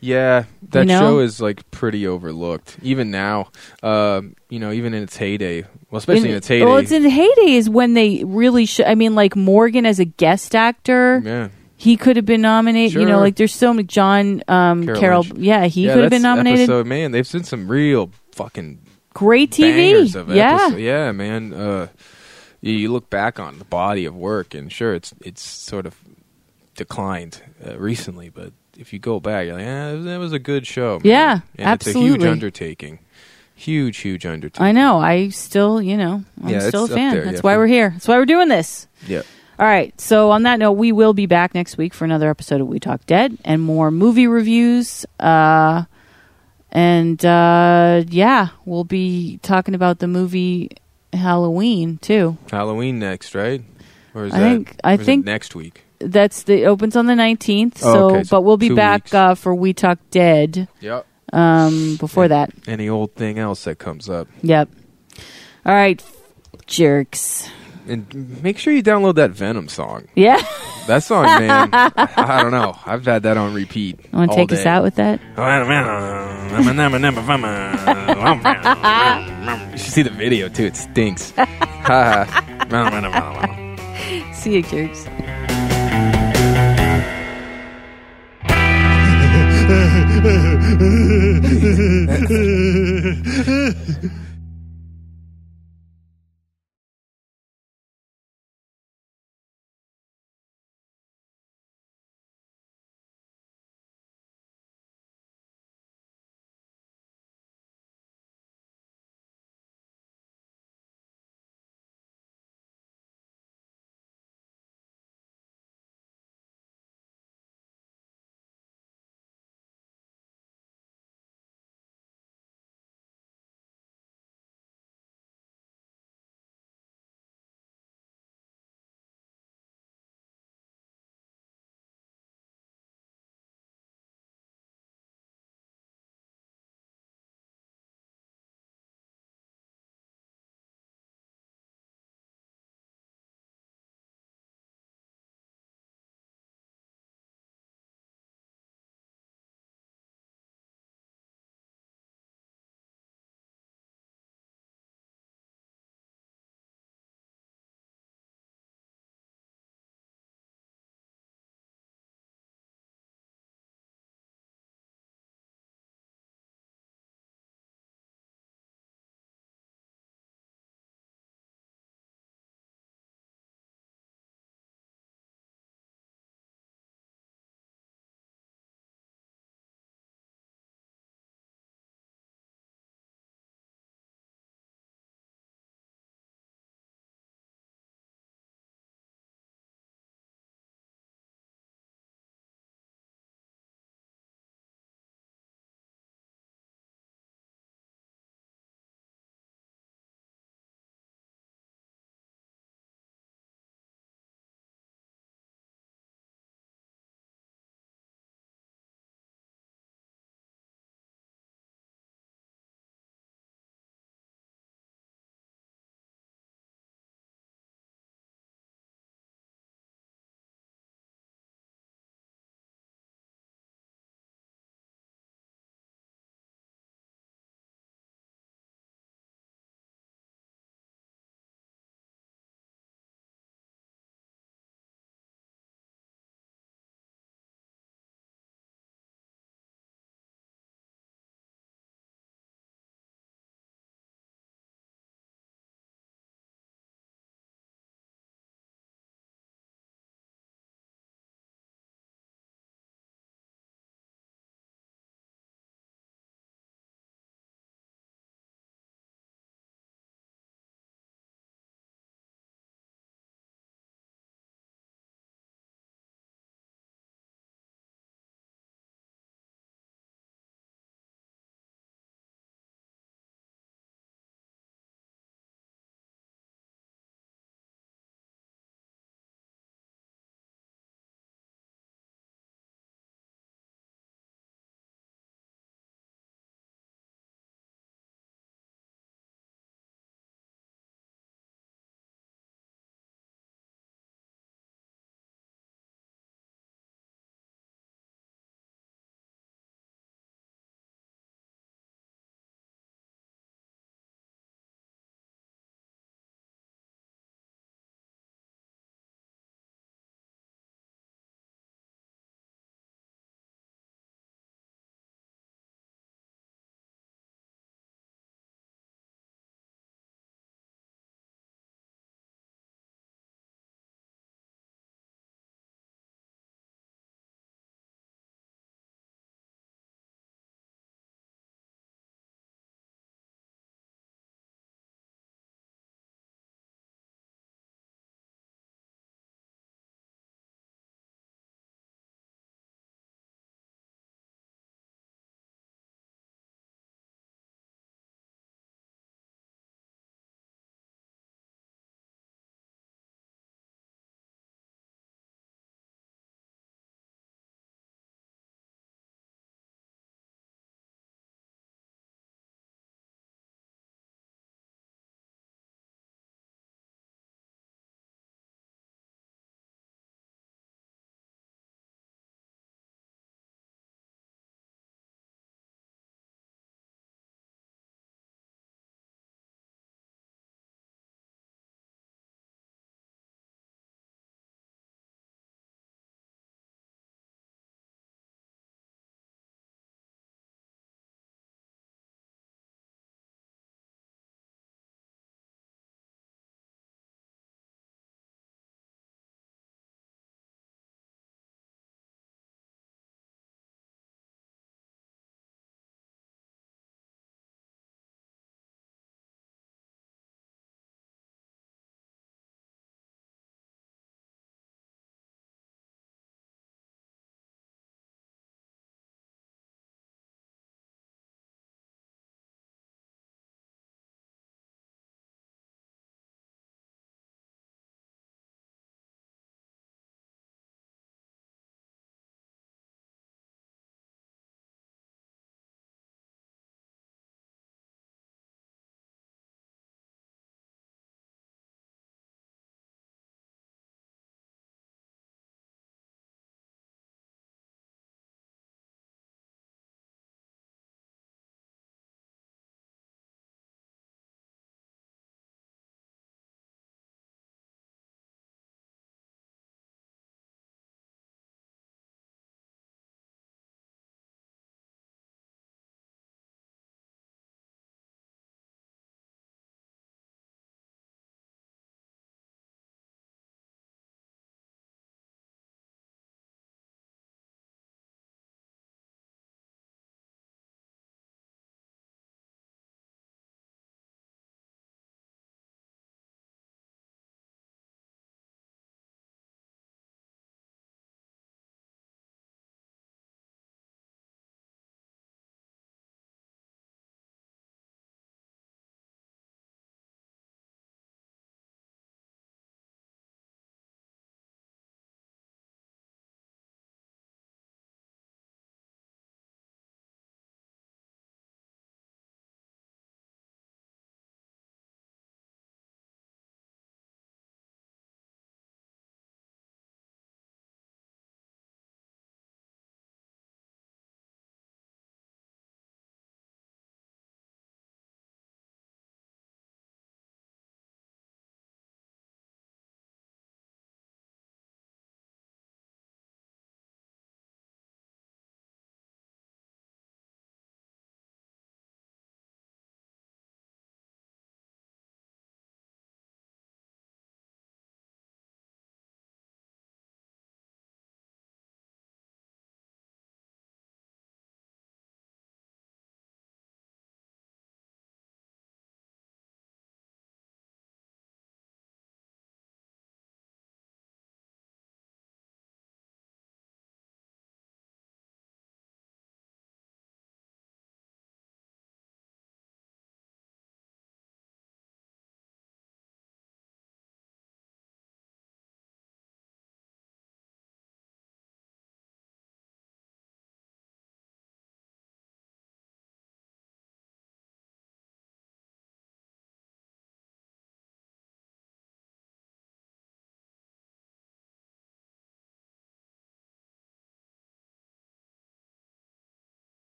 yeah, 0.00 0.44
that 0.70 0.86
know? 0.86 1.00
show 1.00 1.18
is 1.20 1.40
like 1.40 1.68
pretty 1.70 2.06
overlooked 2.06 2.76
even 2.82 3.10
now. 3.10 3.48
Um, 3.82 4.34
you 4.48 4.58
know, 4.58 4.72
even 4.72 4.94
in 4.94 5.02
its 5.02 5.16
heyday. 5.16 5.62
Well, 5.90 5.98
especially 5.98 6.30
in, 6.30 6.36
its 6.36 6.46
heyday. 6.46 6.64
Well, 6.64 6.76
it's 6.76 6.92
in 6.92 7.02
heyday 7.02 7.52
is 7.52 7.68
when 7.68 7.94
they 7.94 8.22
really 8.24 8.66
should. 8.66 8.86
I 8.86 8.94
mean, 8.94 9.14
like 9.14 9.34
Morgan 9.34 9.86
as 9.86 9.98
a 9.98 10.04
guest 10.04 10.54
actor, 10.54 11.20
yeah. 11.24 11.48
he 11.76 11.96
could 11.96 12.16
have 12.16 12.26
been 12.26 12.42
nominated. 12.42 13.00
You 13.00 13.06
know, 13.06 13.18
like 13.18 13.36
there's 13.36 13.54
so 13.54 13.72
many. 13.72 13.84
John 13.84 14.42
um, 14.46 14.84
Carroll 14.84 15.00
Carroll, 15.00 15.26
yeah, 15.36 15.66
he 15.66 15.86
yeah, 15.86 15.94
could 15.94 16.02
have 16.04 16.10
been 16.10 16.22
nominated. 16.22 16.60
Episode, 16.60 16.86
man, 16.86 17.12
they've 17.12 17.26
seen 17.26 17.44
some 17.44 17.66
real 17.66 18.10
fucking 18.32 18.78
Great 19.12 19.50
TV, 19.50 20.08
yeah. 20.34 20.54
episode- 20.54 20.78
yeah, 20.78 21.12
man. 21.12 21.52
Uh, 21.52 21.88
you, 22.60 22.92
look 22.92 23.08
back 23.10 23.38
on 23.40 23.58
the 23.58 23.64
body 23.64 24.04
of 24.04 24.14
work, 24.14 24.54
and 24.54 24.70
sure, 24.72 24.94
it's 24.94 25.14
it's 25.24 25.42
sort 25.42 25.86
of 25.86 25.96
declined 26.76 27.42
uh, 27.66 27.78
recently, 27.78 28.28
but 28.28 28.52
if 28.78 28.92
you 28.92 28.98
go 28.98 29.20
back, 29.20 29.46
you're 29.46 29.54
like, 29.56 29.66
eh, 29.66 29.94
that 30.10 30.18
was 30.18 30.32
a 30.32 30.38
good 30.38 30.66
show. 30.66 30.98
man." 30.98 31.06
Yeah, 31.06 31.32
and 31.58 31.74
It's 31.74 31.86
a 31.86 31.90
absolutely. 31.90 32.08
huge 32.18 32.24
undertaking, 32.24 32.98
huge, 33.54 33.98
huge 33.98 34.24
undertaking. 34.26 34.64
I 34.66 34.72
know. 34.72 34.98
I 34.98 35.28
still, 35.30 35.82
you 35.82 35.96
know, 35.96 36.24
I'm 36.42 36.48
Yeah, 36.50 36.60
still 36.68 36.84
a 36.84 36.88
fan. 36.88 37.14
there, 37.14 37.24
That's 37.24 37.36
yeah, 37.36 37.40
why 37.42 37.56
we're 37.56 37.66
here. 37.66 37.90
That's 37.90 38.08
why 38.08 38.16
we're 38.16 38.24
doing 38.26 38.48
this. 38.48 38.86
Yeah, 39.06 39.22
All 39.58 39.66
right. 39.66 39.98
So 40.00 40.30
on 40.30 40.42
that 40.44 40.58
note, 40.58 40.72
we 40.72 40.92
will 40.92 41.12
be 41.12 41.26
back 41.26 41.54
next 41.54 41.76
week 41.76 41.92
for 41.94 42.04
another 42.06 42.30
episode 42.30 42.60
of 42.62 42.68
We 42.68 42.78
Talk 42.80 43.04
Dead 43.06 43.36
and 43.44 43.60
more 43.60 43.90
movie 43.90 44.26
reviews. 44.26 45.04
Uh, 45.18 45.84
and 46.72 47.22
uh, 47.24 48.04
yeah, 48.08 48.48
we'll 48.64 48.84
be 48.84 49.38
talking 49.42 49.74
about 49.74 49.98
the 49.98 50.06
movie 50.06 50.70
Halloween 51.12 51.98
too. 51.98 52.36
Halloween 52.50 52.98
next, 52.98 53.34
right? 53.34 53.62
Or 54.14 54.24
is 54.24 54.32
I 54.34 54.38
that 54.40 54.50
think- 54.50 54.76
I 54.84 54.92
or 54.92 54.94
is 54.94 55.00
it 55.00 55.04
think- 55.04 55.24
next 55.26 55.54
week. 55.54 55.84
That's 56.02 56.44
the 56.44 56.62
it 56.62 56.66
opens 56.66 56.96
on 56.96 57.04
the 57.06 57.14
nineteenth. 57.14 57.82
Oh, 57.84 57.92
so, 57.92 58.10
okay, 58.14 58.22
so 58.24 58.36
but 58.36 58.40
we'll 58.42 58.56
be 58.56 58.70
back 58.74 59.12
uh, 59.12 59.34
for 59.34 59.54
We 59.54 59.74
Talk 59.74 59.98
Dead. 60.10 60.66
Yep. 60.80 61.06
Um, 61.32 61.96
before 62.00 62.26
that, 62.28 62.50
Any 62.66 62.88
old 62.88 63.14
thing 63.14 63.38
else 63.38 63.64
that 63.64 63.78
comes 63.78 64.08
up, 64.08 64.26
yep. 64.42 64.68
All 65.66 65.74
right, 65.74 66.02
jerks. 66.66 67.48
And 67.88 68.42
make 68.42 68.58
sure 68.58 68.72
you 68.72 68.82
download 68.82 69.16
that 69.16 69.30
Venom 69.30 69.68
song. 69.68 70.06
Yeah, 70.14 70.40
That 70.86 71.02
song, 71.02 71.24
man. 71.40 71.70
I 71.72 72.40
don't 72.42 72.52
know. 72.52 72.76
I've 72.86 73.04
had 73.04 73.22
that 73.24 73.36
on 73.36 73.54
repeat. 73.54 73.98
want 74.12 74.30
to 74.30 74.36
all 74.38 74.46
take 74.46 74.52
us 74.52 74.66
out 74.66 74.82
with 74.82 74.94
that? 74.96 75.20
you 79.72 79.78
should 79.78 79.92
see 79.92 80.02
the 80.02 80.10
video 80.10 80.48
too. 80.48 80.64
It 80.64 80.76
stinks. 80.76 81.32
See 84.34 84.54
you, 84.54 84.62
jerks. 84.62 85.06